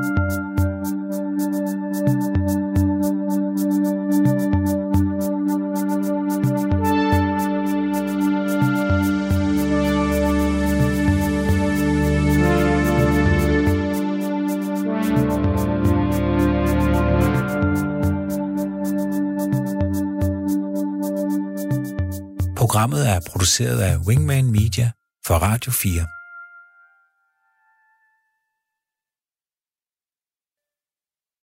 [0.00, 0.49] Thank you.
[23.40, 24.90] Produceret af Wingman Media
[25.26, 26.19] for Radio 4.